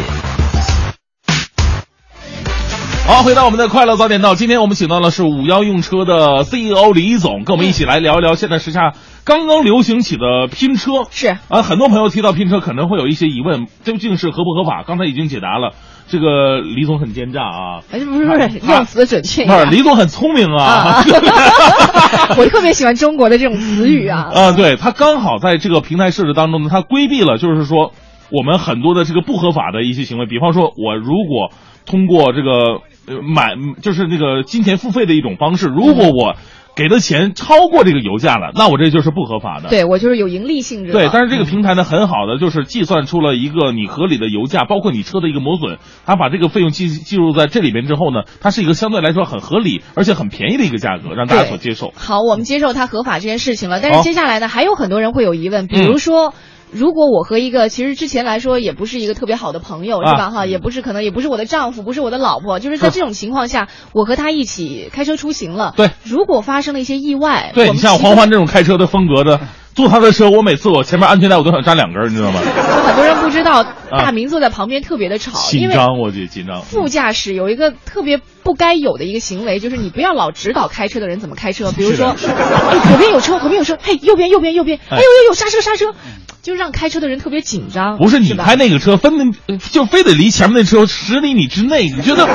[3.08, 8.94] 好，回到我们的快乐早点到，今天我们请到的是五幺用车的 CEO 李总，跟我们一起来聊一聊现在时下
[9.24, 10.92] 刚刚流行起的拼车。
[11.10, 14.84] 是啊，很多朋友提到拼车，可能会有一些疑问，究竟是合不合法？
[14.86, 15.74] 刚才已经解答了。
[16.08, 17.82] 这个李总很奸诈啊！
[17.92, 19.46] 哎，不是不是，用词准确。
[19.48, 21.04] 不是，李总很聪明啊！
[22.38, 24.30] 我特别喜欢中国的这种词语啊！
[24.32, 27.94] 啊，对他刚好在这个平台设置当中呢，他规避了，就是说
[28.32, 31.52] 我们很多的这个不合法的一些行为，比方说，我如果
[31.86, 32.82] 通过这个
[33.22, 36.36] 买，就是那个金钱付费的一种方式，如果我。
[36.74, 39.68] 给的钱超过这个油价了，那我这就是不合法的。
[39.68, 40.94] 对我就是有盈利性质。
[40.94, 51.92] 对，但是这个平台呢，很好的就是计算出了一个你合理的油价，包括你车的一个磨损，它把这个费用记记录在这里边之后呢，它是一个相对来说很合理而且很便宜的一个价格，让大家所接受。
[51.94, 56.34] 好，我们接受它合法这件事情了，但是接下来呢，还有很多人会有疑问，比如说。
[56.72, 60.30] 如果我和一个其实之前来说也不是一个特别好的朋友，是吧？
[60.30, 65.74] 哈，也不是可能也不是我的丈夫，不是我的老婆，就是在这种情况下，我和他一起开车出行了。
[65.76, 69.40] 对，如果发生了一些意外，对你像黄欢这种开车的风格的。
[69.74, 72.42] 坐他的车，我每次我前面安全带我都想扎两根，你知道吗？
[72.42, 76.62] 很多人不知道，大明坐在旁边特别的吵，紧张，我就紧张。
[76.62, 85.94] 副驾驶有一个特别不该有的一个行为，就是你不要老指导开车的人怎么开车，比如说，左边有车，左边有车，嘿，右边，右边，右边，哎呦呦呦，刹车，刹车，
[86.42, 87.98] 就让开车的人特别紧张。
[87.98, 92.28] 不是你开那个车，分的就非得离前面那车十厘米之内，你觉得？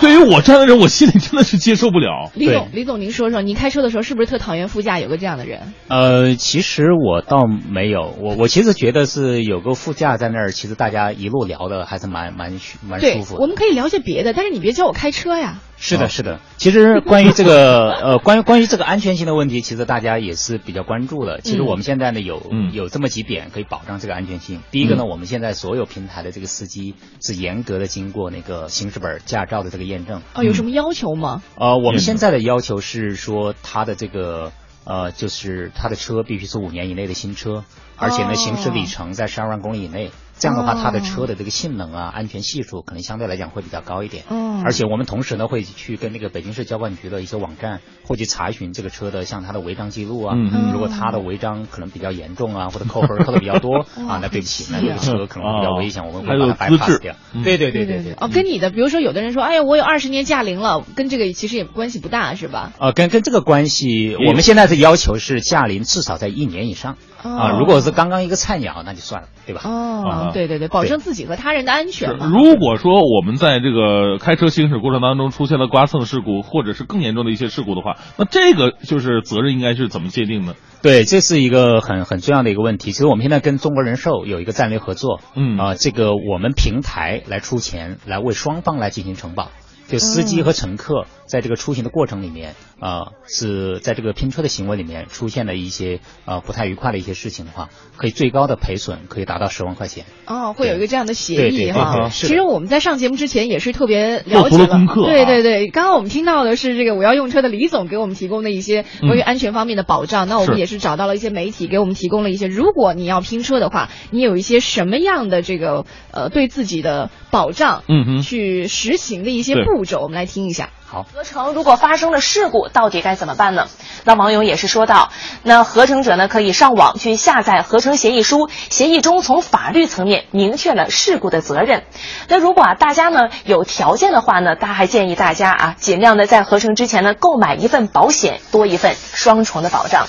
[0.00, 2.32] 对于我这样的人，我心里真的是接受不了。
[2.34, 5.74] 李总，李总，您说说，您开车的时候是不是特讨厌副驾有个这样的人？
[5.86, 12.58] 呃，其实我倒没有，我我其实觉得是有个副驾在那儿，其实大家一路聊的还是蛮蛮
[12.88, 13.36] 蛮舒服。
[13.38, 15.58] 我们可以聊些别的，但是你别教我开车呀。
[15.82, 16.38] 是的，是的。
[16.58, 21.40] 其实关于这个 呃，关于关于这个安全性的问题，其实大家也是比较关注的。
[21.40, 22.40] 其实我们现在呢有
[22.72, 24.60] 有这么几点可以保障这个安全性。
[24.70, 30.22] 第一个呢，我们现在所有平台的这个司机是严格的经过那个行驶本驾照的这个验证。
[30.34, 31.42] 哦，有什么要求吗？
[31.56, 34.52] 呃，我们现在的要求是说他的这个
[34.84, 37.64] 呃，就是他的车必须是五年以内的新车，
[37.96, 40.12] 而且呢行驶里程在十二万公里以内。
[40.42, 44.24] 这样的话，哦它的车的这个性能啊、安全系数可能相对来讲会比较高一点。
[44.28, 50.34] 嗯而且我们同时呢会去跟那个北京市交管局的一些网站，会去查询这个车的像它的违章记录啊。
[50.36, 53.78] 嗯嗯如果它的违章可能比较严重啊，或者扣分扣的比较多
[54.08, 57.14] 啊，那对不起，那这个车可能会比较危险，我们会把它资 bypass 质掉。
[57.34, 58.12] 嗯对对对对对。
[58.14, 62.72] 哦，跟你的，比如说有的人说，哎呀，我有二十年驾龄了，跟这个其实也关系不大，是吧？
[62.78, 69.62] 呃，跟跟这个关系，我们现在的要求是驾龄至少在一年以上啊、哦如果是刚刚一个菜鸟，那就算了，对吧？
[69.64, 72.26] 哦啊，对对对，保证自己和他人的安全嘛。
[72.26, 80.54] 如果说我们在这个开车行驶过程当中出现了刮蹭事故，或者是更严重的一些事故的话，那这个就是责任应该是怎么界定呢？
[80.82, 82.92] 对，这是一个很很重要的一个问题。
[82.92, 89.50] 其实我们现在跟中国人寿有一个战略合作，嗯啊、这个我们平台来出钱，来为双方来进行承保。
[89.88, 100.04] 就司机和乘客在这个出行的过程里面，啊、是在这个拼车的行为里面出现了一些呃不太愉快的一些事情的话，可以最高的赔损可以达到十万块钱。
[100.26, 102.10] 哦，会有一个这样的协议哈。
[102.10, 110.28] 其实我们在上节目之前也是特别做了解了功课啊对对对，刚刚我们听到的是这个我要用车的李总给我们提供的一些关于安全方面的保障。
[110.28, 120.68] 那我们也是找到了一些媒体给我们提供了一些，如果你要拼车的话，你有一些什么样的这个呃对自己的保障，嗯哼去实行的一些步骤，我们来听一下。
[120.92, 123.68] 合成如果发生了事故，到底该怎么办呢？
[124.04, 125.10] 那网友也是说到，
[125.42, 131.84] 那合成者呢可以上网去下载合成协议书，协议中从法律层面明确了事故的责任。
[132.28, 140.06] 那如果啊大家呢有条件的话呢，他还建议大家啊尽量的在合成之前呢购买一份保险，多一份双重的保障。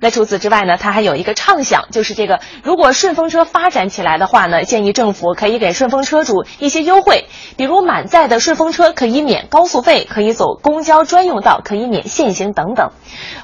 [0.00, 7.26] 那除此之外呢，他还有一个畅想，就是这个如果顺风车发展起来的话呢，建议政府可以给顺风车主一些优惠，
[7.56, 12.90] 比如满载的顺风车可以免高速费，可以走公交专用道，可以免限行等等。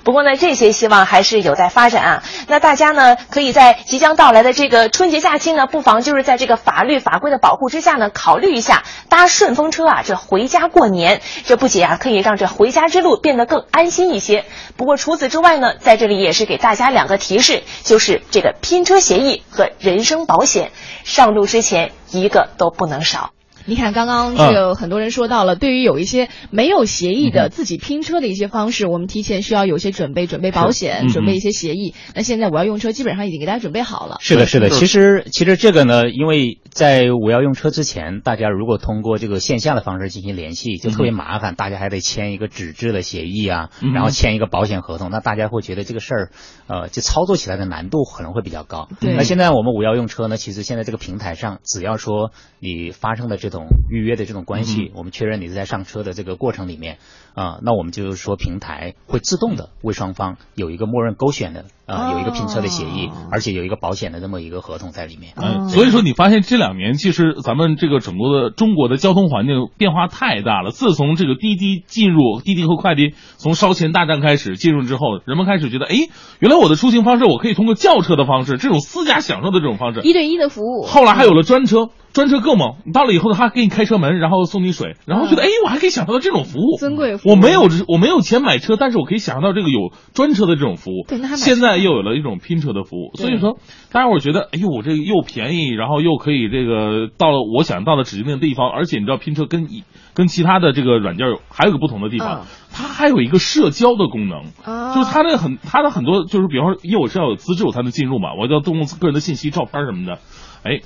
[0.04, 2.22] 不过呢，这些希望还是有待发展啊。
[2.48, 14.44] 那大家呢，可以在即将到来的这个春节假期呢，不妨就是在这个法律法规的保护之下呢，考虑一下搭顺风车啊，这回家过年，这不仅啊可以让这回家之路变得更安心一些。
[14.76, 20.72] 不过除此之外呢，在这里也是给大家两个提示，就是这个拼车协议和人身保险，
[21.04, 23.32] 上路之前一个都不能少。
[23.66, 31.94] 你看，刚刚嗯这个很多人说到了，对于有一些没有协议的自己拼车的一些方式，我们提前需要有些准备，准备保险，嗯准备一些协议。
[32.14, 34.16] 那现在我要用车，基本上已经给大家准备好了。
[34.20, 34.70] 是的，是的。
[34.70, 46.30] 其实，其实这个呢，因为在我要用车之前，大家如果通过这个线下的方式进行联系，就特别麻烦，大家还得签一个纸质的协议啊，嗯然后签一个保险合同，那大家会觉得这个事儿，
[46.66, 48.88] 呃，就操作起来的难度可能会比较高。
[49.00, 56.98] 对那现在我们我要用车呢，其实现在这个平台上，只要说你发生的这种预约的这种关系，我们确认你是在上车的这个过程里面，
[57.34, 65.34] 啊、那我们就是说平台会自动的为双方有一个默认勾选的，呃，有一个拼车的协议，而且有一个保险的这么一个合同在里面。
[65.36, 70.70] 嗯，所以说你发现这两年其实咱们这个整个的中国的交通环境变化太大了。
[70.70, 75.96] 自从这个滴滴进入，滴滴和快滴从烧钱大战开始进入之后，人们开始觉得，哎，
[76.40, 80.82] 原来我的出行方式我可以通过轿车的方式，这种私家享受的这种方式，一对一的服务。
[80.82, 86.76] 后来还有了专车，专车更猛，你到了以后他还给你开车门，然后送你水，然后觉得哎，我还可以享受到这种服务。
[86.78, 91.04] 尊贵服务我没有我没有钱买车，但是我可以享受到这个有专车的这种服务。
[91.08, 93.58] 对那现在又有了一种拼车的服务，所以说
[93.90, 99.84] 大家伙觉得，哎呦，我这个又便宜，然后又可以这个到了我想到的指定的地方，而且你知道拼车跟一
[100.14, 104.44] 跟其他的这个软件有还有个不同的地方，嗯它还有一个社交的功能。
[104.64, 110.18] 啊就是它的很，它的很多就是，比方说，因为我是要有资质我才能进入嘛，我要动用个人的信息、照片什么的。
[110.64, 110.80] 哎，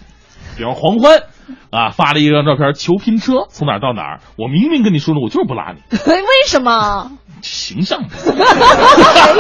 [0.56, 1.22] 比方黄欢
[1.70, 7.10] 啊发了一张照片，求拼车，从哪儿到哪儿，我明明跟你说了，我就是不拉你， 为什么？
[7.42, 8.02] 形象。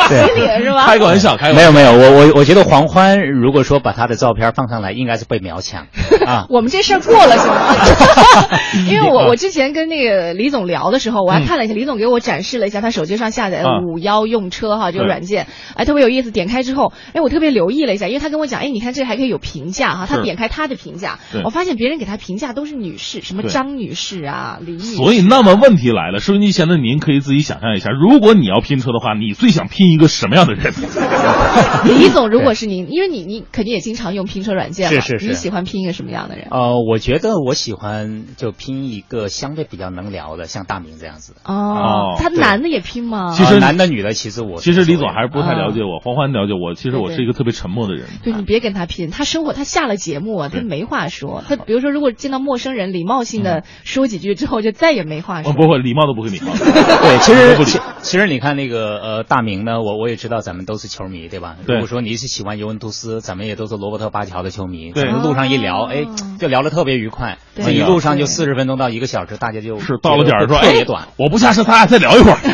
[0.08, 0.86] 谁心里是吧？
[0.86, 1.72] 开个玩笑，开个玩笑。
[1.72, 5.86] 没有没有，我我我觉得黄欢如果说把他的照片放上来，应该是被秒抢
[6.26, 6.46] 啊。
[6.48, 8.58] 我们这事儿过了行吗？
[8.90, 16.30] 因为我 我之前跟那个李总聊的时候，我还看了一下，李总给我展示了一下他手机上下载的啊五幺用车哈这个软件，哎特别有意思。
[16.30, 24.96] 点开之后，哎我特别留意了一下，因为他跟我讲，哎你看这还可以有评价哈，他点开他的评价，我发现别人给他评价都是女士，什么张女士啊、李女士啊。
[24.96, 30.72] 所以，那么问题来了，收音机前的您可以自己想象一下，如果你要拼车的话，你最想拼一个什么样的人？
[31.86, 36.48] 李总，如果是您，因为你你肯定也经常用拼车软件嘛，是是是你喜欢拼一个什么样的人？
[36.50, 41.40] 呃，我觉得我喜欢就拼一个相对比较能聊的，像大明这样子的。
[41.44, 43.32] 哦，他男的也拼吗？
[43.34, 46.74] 其实呃男的女的，其实我其实李总还是不太了解我，欢欢了解我。
[46.74, 48.06] 其实我是一个特别沉默的人。
[48.22, 51.42] 对你别跟他拼，他生活他下了节目啊，他没话说。
[51.48, 55.52] 他比如说，如果见到陌生人，礼貌性的说几句之后，就再也没话说。
[55.52, 56.52] 哦，不会，礼貌都不会礼貌。
[56.56, 61.56] 对，其实其实你看那个呃大明呢，我我也知道咱们都是球迷，对吧？
[61.66, 66.04] 对如果说你是喜欢尤文图斯，咱们也都是罗伯特巴乔的球迷，对咱们路上一聊，哎，
[66.38, 67.38] 就聊得特别愉快。
[67.54, 72.38] 对这一路上就四十分钟到一个小时，大家就是到了点儿说，哎特别短。，我不下车，咱俩再聊一会儿。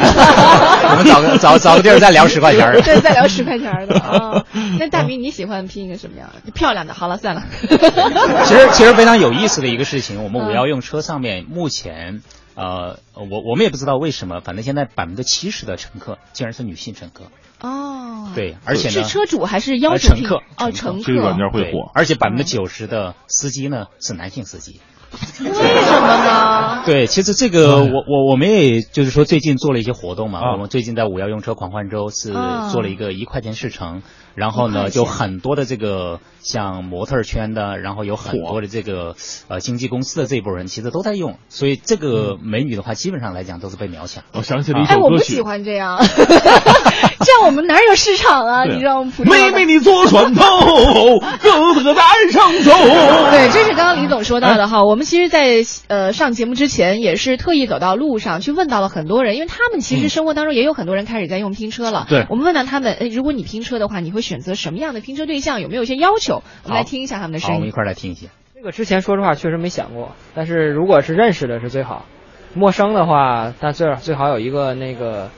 [0.93, 4.45] 我们找个找找个地儿再聊十块钱儿对，再聊十块钱儿的啊。
[4.79, 6.51] 那大明你喜欢拼一个什么样的？
[6.53, 6.95] 漂亮的。
[6.95, 7.43] 好了，算了。
[8.45, 12.23] 其实其实非常有意思的一个事情，我们五幺用车上面目前。
[12.55, 17.25] 呃，我我们也不知道为什么，反正现在百分之七十的乘客竟然是女性乘客。
[17.61, 20.43] 哦，对，而且呢，是车主还是要求乘客？
[20.57, 21.05] 哦，乘客。
[21.05, 24.81] 这个软件会火，而且百分之九十的司机呢是男性司机。
[25.13, 26.83] 为什么呢？
[26.87, 32.33] 对，其实这个我我我们也就是说最近做了一些活动嘛，我们最近在五幺用车狂欢周是
[32.73, 34.03] 做了一个一块钱试乘，
[34.35, 39.15] 然后呢就很多的这个像模特圈的，然后有很多的这个
[39.49, 44.25] 呃经纪公司的这一波人其实都在用，所以这个美女的话基本上来讲都是被秒抢。
[44.33, 45.99] 我想起了一首歌曲，哎，我不喜欢这样，
[47.21, 48.65] 这样我们哪有市场啊？
[48.65, 50.43] 你让我们普妹妹你坐船头，
[51.43, 52.71] 哥哥在岸上走。
[53.31, 54.85] 对，这是刚刚李总说到的哈。
[54.85, 62.07] 我们其实，在呃上节目之前，也是特意走到路上去问到了很多人，因为他们其实生活当中也有很多人开始在用拼车了。
[62.09, 65.61] 对，我们问到他们，哎，如果你拼车的话，你会选择什么样的拼车对象？
[65.61, 66.43] 有没有一些要求？
[66.65, 67.53] 我们来听一下他们的声音。
[67.53, 68.29] 好，我们一块来听一下。
[68.55, 72.07] 这个之前说实话确实没想过，但是如果是认识的是最好，
[72.55, 75.31] 陌生的话，那最最好有一个那个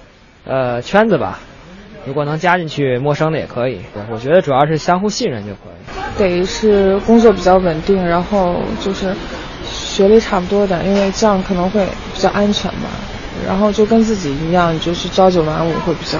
[0.44, 1.40] 呃圈子吧。
[2.06, 3.80] 如果能加进去，陌生的也可以。
[4.10, 6.18] 我觉得主要是相互信任就可以。
[6.18, 9.16] 得是工作比较稳定，然后就是
[9.64, 12.90] 学历差不多的，因为这样可能会比较安全吧。
[13.46, 16.18] 然后就跟自己一样，就是朝九晚五会比较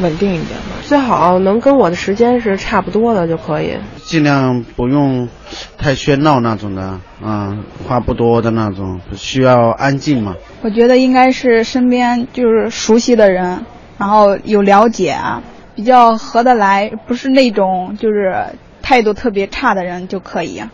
[0.00, 0.76] 稳定一点吧。
[0.82, 3.76] 最好能跟我的时间是差不多的就可以。
[3.96, 5.28] 尽量不用
[5.76, 10.34] 太喧闹那种的，啊、嗯，话不多的那种，需要安静嘛。
[10.62, 13.64] 我觉得应该是身边就是熟悉的人。
[13.98, 15.42] 然后有了解啊，
[15.74, 18.32] 比较合得来，不是那种就是
[18.80, 20.70] 态度特别差的人就可以啊。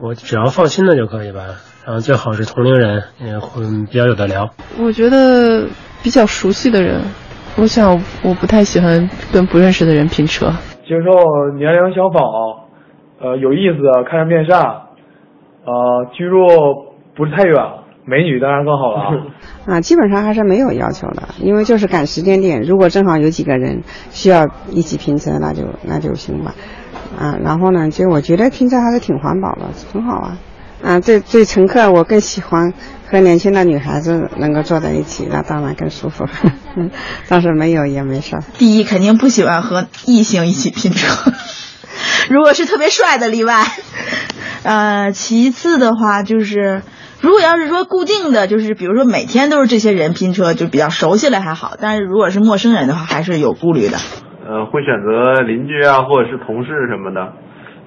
[0.00, 1.40] 我只要放心的就可以吧，
[1.84, 4.54] 然后最好是同龄人，也会比较有的聊。
[4.78, 5.66] 我觉得
[6.04, 7.02] 比较熟悉的人，
[7.60, 10.46] 我想我不太喜欢跟不认识的人拼车。
[10.86, 12.22] 接受年龄相仿，
[13.20, 14.60] 呃，有意思，看着面善，
[15.64, 16.36] 呃，居住
[17.16, 17.54] 不是太远。
[18.06, 19.26] 美女当然更好了
[19.66, 22.62] 啊，基本上还是没有要求的，因为就是赶时间点。
[22.62, 26.54] 如果正好有几个人需要一起拼车，那就那就行吧。
[27.18, 30.38] 啊，然后呢，就我觉得拼车还是挺环保的，很好啊。
[30.82, 32.72] 啊，对对，乘客我更喜欢
[33.10, 36.26] 和年轻的女孩子能够坐在一起，那当然更舒服。
[37.28, 38.38] 但是没有也没事。
[38.58, 41.32] 第一，肯定不喜欢和异性一起拼车，
[42.30, 43.64] 如果是特别帅的例外。
[44.64, 46.82] 呃，其次的话就是。
[47.20, 51.72] 如果要是说固定的，就是比如说每天都是这些人拼车，就比较熟悉了还好。
[51.80, 53.98] 但是如果是陌生人的话，还是有顾虑的。
[54.46, 57.32] 呃，会选择邻居啊，或者是同事什么的，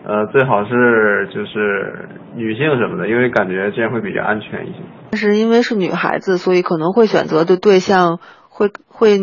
[0.04, 4.80] 呃，最好是就是女性什么的，因为感觉这样会比较安全一些。
[5.12, 8.20] 但是因为是女孩子，所以可能会选择的对象
[8.50, 9.18] 会会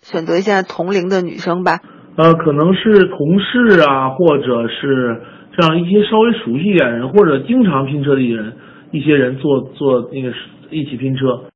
[0.00, 1.80] 选择一下同龄的女生吧。
[2.16, 5.20] 呃，可能是同事啊，或者是
[5.56, 8.54] 这样一些稍微熟悉一点的人，或者经常拼车的人。
[8.92, 10.32] 一些人坐坐那个
[10.70, 11.50] 一起拼车。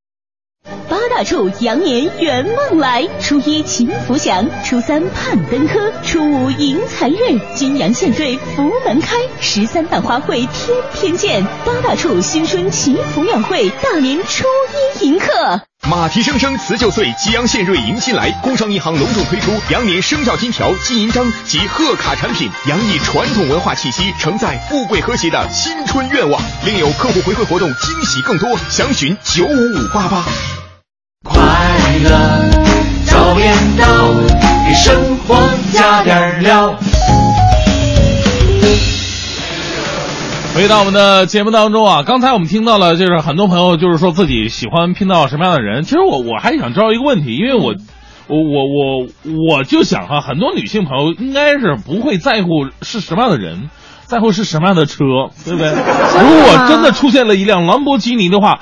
[0.90, 11.44] 八大处羊年圆梦来，初一祈福祥，初三盼登科，初五迎财运，金阳献瑞福门开，十三瓣花卉天天见。
[11.64, 14.44] 八大处新春祈福晚会，大年初
[15.00, 15.62] 一迎客。
[15.88, 18.30] 马蹄声声辞旧岁，吉阳献瑞迎新来。
[18.42, 26.40] 工商银行隆重推出羊年生肖金条、金银章及贺卡产品，洋溢传统文化气息，承载富贵和谐的新春愿望。
[26.66, 30.24] 另有客户回馈活动，惊喜更多，详询九五五八八。
[31.24, 31.40] 快
[32.04, 32.50] 乐
[33.06, 34.12] 早点到，
[34.66, 36.78] 给生活加点料。
[40.60, 45.84] 回到我们的节目当中啊，刚才我们听到了，就是很多朋友就是说自己喜欢拼到什么样的人。
[45.84, 47.76] 其实我我还想知道一个问题，因为我
[48.26, 53.70] 我我我我就想哈、啊，很多女性朋友应该是不会在乎是什么样的人，
[54.04, 54.98] 在乎是什么样的车，
[55.46, 55.70] 对不对？
[55.72, 58.60] 如果真的出现了一辆兰博基尼的话。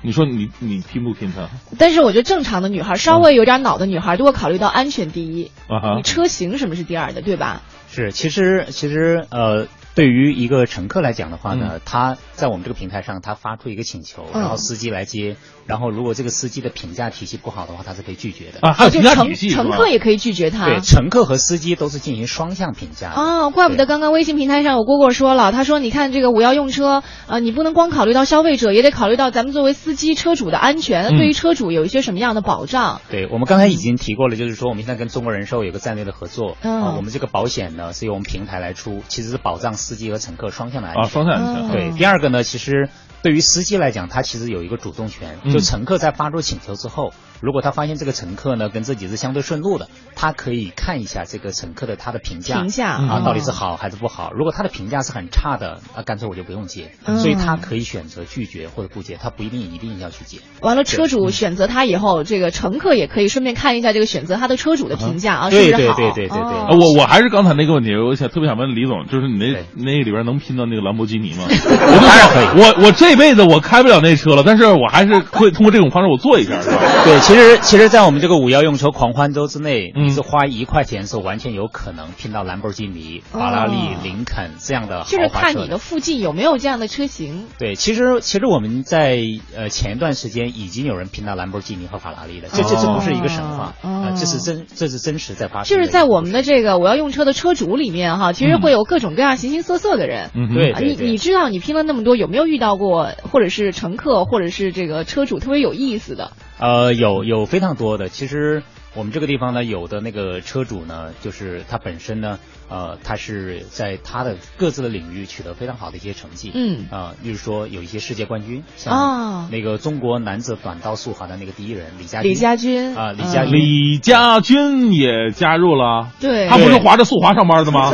[0.00, 1.48] 你说你你拼不拼它？
[1.76, 5.50] 但是我觉得正常的女孩，稍微有点脑的女孩，都会考虑到安全第一。
[5.66, 7.62] 啊你车型什么是第二的，对吧？
[7.90, 9.66] 是，其实其实呃，
[9.98, 14.42] 对于一个乘客来讲的话呢，他在我们这个平台上，他发出一个请求，嗯。
[14.42, 15.36] 然后司机来接，
[15.68, 18.60] 然后如果这个司机的评价体系不好的话，他是可以拒绝的。
[18.62, 20.64] 啊，还有就乘评价体系是吧乘客也可以拒绝他。
[20.64, 23.20] 对，乘客和司机都是进行双向评价的。
[23.20, 31.16] 哦，怪不得刚刚微信平台上有蝈蝈说了，他说你看这个五幺用车，呃，你不能光考虑到消费者，也得考虑到咱们作为司机车主的安全。
[31.18, 33.02] 对于车主有一些什么样的保障？
[33.10, 41.04] 对我们刚才已经提过了，就是说我们现在跟中国人寿有个战略的合作，嗯啊，我们这个保险呢是由我们平台来出，其实是保障司机和乘客双向的安全。
[41.04, 42.88] 啊双向安全对，嗯第二个呢，其实
[43.22, 54.32] 对于司机来讲，他其实有一个主动权，嗯就乘客在发出请求之后，如果他发现这个乘客呢跟自己是相对顺路的，他可以看一下这个乘客的他的评价，评价啊嗯到底是好还是不好。
[54.34, 60.38] 如果他的评价是很差的，那干脆我就不用接，嗯所以他可以选择拒绝或者不接，他不一定一定要去接。
[60.60, 65.96] 完了，车主选择他以后，这个乘客也可以顺便看一下这个选择他的车主的评价啊，是不对是好？
[65.96, 71.44] 对对对对对哦啊我我还是刚才那个问题，我想特别想问李总，就是你那那里边能拼到那个兰博基尼吗？
[71.48, 76.78] 我当然可以，我我这辈子我开不了那车了，但是我还是会通过这种方式我做一下，是吧？
[77.04, 87.44] 对，其实其实，在我们这个五幺用车狂欢周之内，嗯你是花一块钱是完全有可能拼到兰博基尼、法拉利、林肯这样的豪就是看你的附近有没有这样的车型。
[87.58, 89.18] 对，其实其实我们在
[89.54, 95.76] 呃前一段时间已经有人拼到兰博基尼和法拉利了，这这这不是一个神话哦啊、这是真这是真实在发生。
[95.76, 100.30] 就是在我们的这个我要用车的车主里面哈，其实会有各种各样形形色色的人。
[100.34, 106.32] 嗯对你你知道你拼了那么多，有没有遇到过或者是乘客或者是这个车主特别有意思的？
[106.58, 108.08] 呃，有有非常多的。
[108.08, 108.64] 其实
[108.94, 116.52] 我们这个地方呢，有的那个车主呢，就是他本身呢，呃，他是在他的各自的领域取得非常好的一些成绩。
[116.54, 122.30] 嗯啊、例如说有一些世界冠军，像哦那个中国男子短道速滑的那个第一人李佳军。
[122.30, 123.52] 李佳军啊，李佳军。
[123.54, 127.90] 李佳军也加入了，对他不是滑着速滑上班的吗？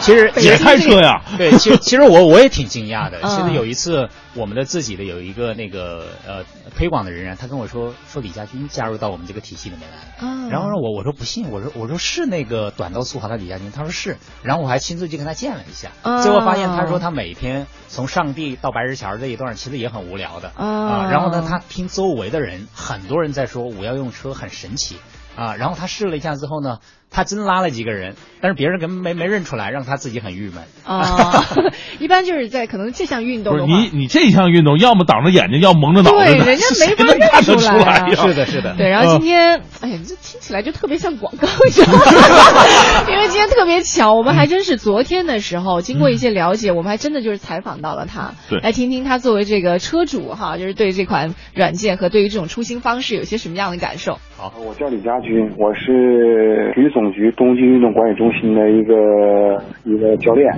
[0.00, 3.18] 其实 也开车呀对，其实其实我我也挺惊讶的。
[3.22, 6.44] 嗯其实有一次，我们的自己的有一个那个呃
[6.76, 10.28] 推广的人员，他跟我说说李佳军加入到我们这个体系里面来了。
[10.28, 24.96] 啊然后我我说不信，我说我说是那个短道速滑的李佳军，他说是，然后我还亲自去跟他见了一下，啊结果发现他说他每天从上地到白石桥这一段其实也很无聊的啊然后呢，他听周围的人很多人在说五幺用车很神奇
[25.36, 26.78] 啊，然后他试了一下之后呢，
[27.10, 30.62] 他真拉了几个人，但是别人根本没没认出来，让他自己很郁闷。
[30.84, 31.44] 啊，
[31.98, 38.14] 一般就是在可能这项运动你你这项运动要么挡着眼睛，要么蒙着脑袋对，人家没法谁能看得认出来呀？
[38.14, 38.74] 是的，是的。
[38.76, 41.88] 对，然后今嗯天，哎呀，这听起来就特别像广告一样，
[43.10, 54.18] 因为今天特别巧，我们还真是昨天的时候，经过一些了解，我们还真的就是采访到了他，对来听听他作为这个车主哈，就是对这款软件和对于这种出行方式有些什么样的感受。
[54.36, 60.52] 好，我叫李家军，我是体育总总局冬季运动管理中心的一个一个教练，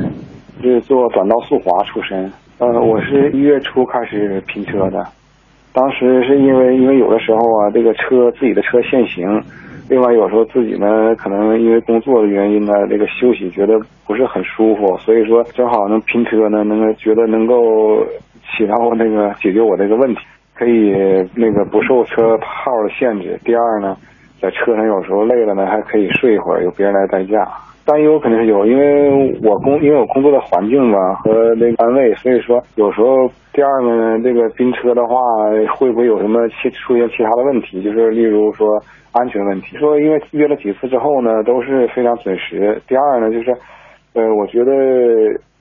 [0.61, 2.29] 是做短道速滑出身。
[2.59, 5.07] 呃，我是一月初开始拼车的，
[5.73, 9.41] 当时是因为因为有的时候啊，这个车自己的车限行，
[9.89, 18.05] 另外有时候自己呢可能因为工作的原因呢，这个休息觉得不是很舒服，所以说正好能拼车呢，能够觉得能够
[18.51, 20.21] 起到那个解决我这个问题。
[20.55, 20.93] 可以
[21.35, 23.41] 那个不受车号的限制。
[23.43, 23.97] 第二呢，
[24.43, 27.49] 在车上有时候累了呢，还可以睡一会儿，有别人来代驾。
[27.85, 35.15] 担忧肯定是有，因为我工因为我工作的环境吧和那个单位，所以说有时候第二呢，这个拼车的话
[35.77, 37.81] 会不会有什么其出现其他的问题？
[37.83, 38.83] 就是例如说
[39.13, 39.77] 安全问题。
[39.79, 42.81] 说因为约了几次之后呢，都是非常准时。
[42.89, 43.53] 第二呢，就是
[44.15, 44.73] 呃，我觉得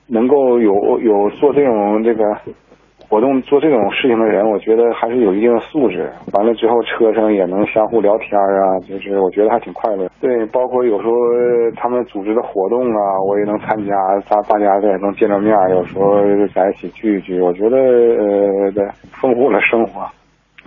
[0.08, 2.24] 能够有有做这种这个。
[3.12, 6.10] 活动做这种事情的人，我觉得还是有一定的素质。
[6.32, 10.08] 完了之后，车上也能相互聊天啊，就是我觉得还挺快乐。
[10.18, 11.12] 对，包括有时候
[11.76, 13.94] 他们组织的活动啊，我也能参加，
[14.30, 16.22] 大大家也能见着面，有时候
[16.54, 18.82] 在一起聚一聚，我觉得呃，对，
[19.20, 20.08] 丰富了生活。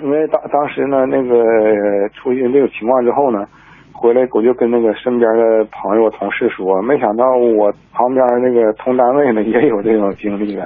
[0.04, 3.44] 因为当当时呢，那个出现这种情况之后呢，
[3.92, 7.26] 回来我就跟那个身边的朋友、同事说，没想到
[7.58, 10.62] 我旁边那个同单位呢也有这种经历的。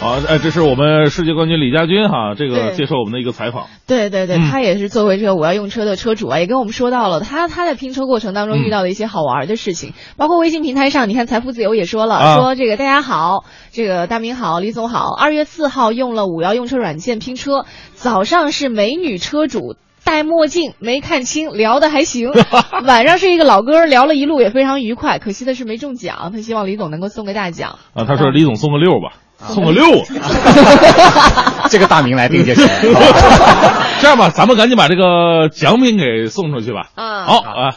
[0.00, 3.66] 好，哎，这是我们世界冠军李佳军哈，这个接受我们的一个采访。
[3.86, 19.76] 对对对，嗯他也是作为这个我要用车的车主啊，也跟我们说到了他他在拼车过程当中遇到的一些好玩的事情，包括微信平台上，你看财富自由也说了，啊说这个大家好，这个大明好，李总好，二月四号用了五幺用车软件拼车，早上是美女车主。
[20.04, 22.30] 戴墨镜没看清，聊的还行。
[22.86, 25.18] 晚上是一个老哥，聊了一路也非常愉快。
[25.18, 27.78] 可惜的是没中奖，他希望李总能够送个大奖。
[27.94, 29.84] 啊，他说李总送个六吧，送个六，
[31.70, 32.66] 这个大名来定就行。
[34.00, 36.90] 这样吧，咱们赶紧把这个奖品给送出去吧。
[36.94, 37.76] 啊好啊，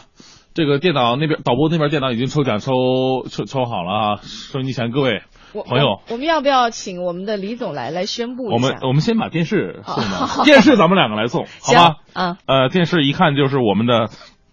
[0.54, 2.72] 这个电脑那边导播那边电脑已经抽奖抽
[3.30, 4.20] 抽抽好了啊！
[4.22, 8.54] 收音机前各位我朋友，我我们要不要请我们的李总来来宣布一下？
[8.54, 11.96] 我们我们先把电视送好吧，电视咱们两个来送， 好吧？
[12.12, 14.08] 啊，呃，电视一看就是我们的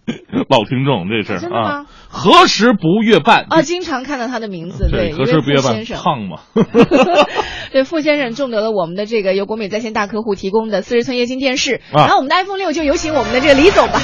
[0.48, 1.86] 老听众，这是真的吗啊。
[2.08, 3.46] 何时不月半？
[3.50, 5.84] 啊，经常看到他的名字，对，何时不月半先？
[5.84, 6.38] 生，胖吗？
[7.72, 14.00] 对，傅先生中得了我们的这个由国美在线大客户提供的四十寸液晶电视，啊然后我们的 iPhone 六就有请我们的这个李总吧，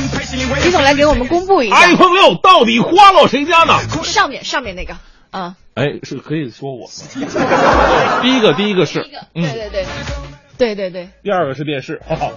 [0.64, 3.78] 李总来给我们公布一下 iPhone 六到底花落谁家呢？
[4.02, 4.96] 上面上面那个
[5.30, 6.92] 啊，哎，是可以说我吗？
[8.22, 9.00] 第一个，第一个是，
[9.34, 9.86] 嗯，对对对，
[10.58, 12.32] 对对对，第二个是电视，好，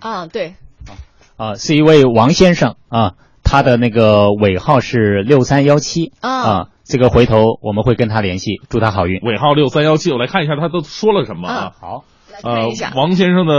[0.00, 0.54] 啊对，
[1.36, 9.20] 啊，是一位王先生啊，他的那个尾号是六三幺七啊啊，这个回头我们会跟他联系，祝他好运。
[9.22, 11.72] 尾号六三幺七，我来看一下他都说了什么啊？
[11.80, 12.04] 好。
[12.42, 13.54] 呃王先生的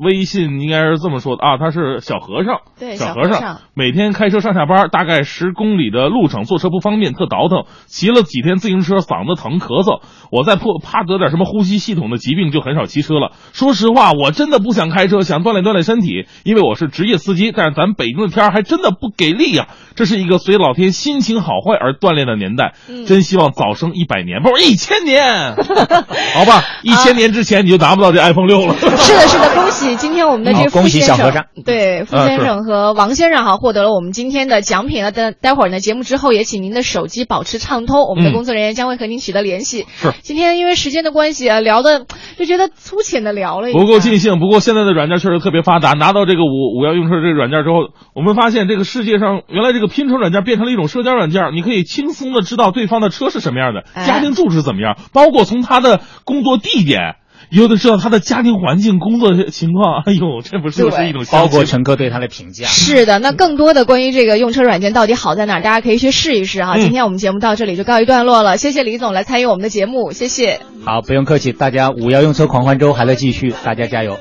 [0.00, 10.00] 微信应该是这么说的啊，他是小和尚，对小和尚每天开车上下班，大概十公里的路程，坐车不方便，特倒腾，骑了几天自行车，嗓子疼，咳嗽，
[10.30, 13.32] 我再破怕得点什么呼吸系统的疾病，就很少骑车了。
[13.52, 25.54] 说实话，我真的不想开车，想锻炼锻炼身体，因为我是职业司机，但是咱北京的天儿还真的不给力呀、这是一个随老天心情好坏而锻炼的年代，嗯真希望早生一百年，不是一千年，
[26.34, 28.74] 好吧，一千年之前你就达不到这 iPhone 六了。
[28.98, 35.12] 是的，是的，恭喜今天我们的这个好恭傅先生，喜小和尚对傅啊先生和王先生哈获得了我们今天的奖品了。
[35.12, 39.86] 待待会儿呢，节目之后也请您的手机保持畅通，我们的嗯工作人员将会和您取得联系。
[39.96, 44.40] 是今天因为时间的关系啊，聊的就觉得粗浅的聊了一，不够尽兴。
[44.40, 57.16] 不过现在的软件确实特别发达，拿到这个五五幺用车这个软件之后，我们发现这个世界上原来这个拼车软件变成了一种社交软件，你可以轻松的知道对方的车是什么样的，哎家庭住址怎么样，包括从他的工作地点。
[57.50, 62.66] 有的知道他的家庭环境、工作情况，哎呦，这不是又是一种包括亲乘客对他的评价。
[62.66, 66.74] 是的，那更多的关于这个用车软件到底好在哪儿，大家可以去试一试哈。
[66.76, 70.60] 嗯今天我们节目到这里就告一段落了，谢谢李总来参与我们的节目，谢谢。
[70.84, 74.18] 好，不用客气，大家五幺用车狂欢周还在继续，大家加油。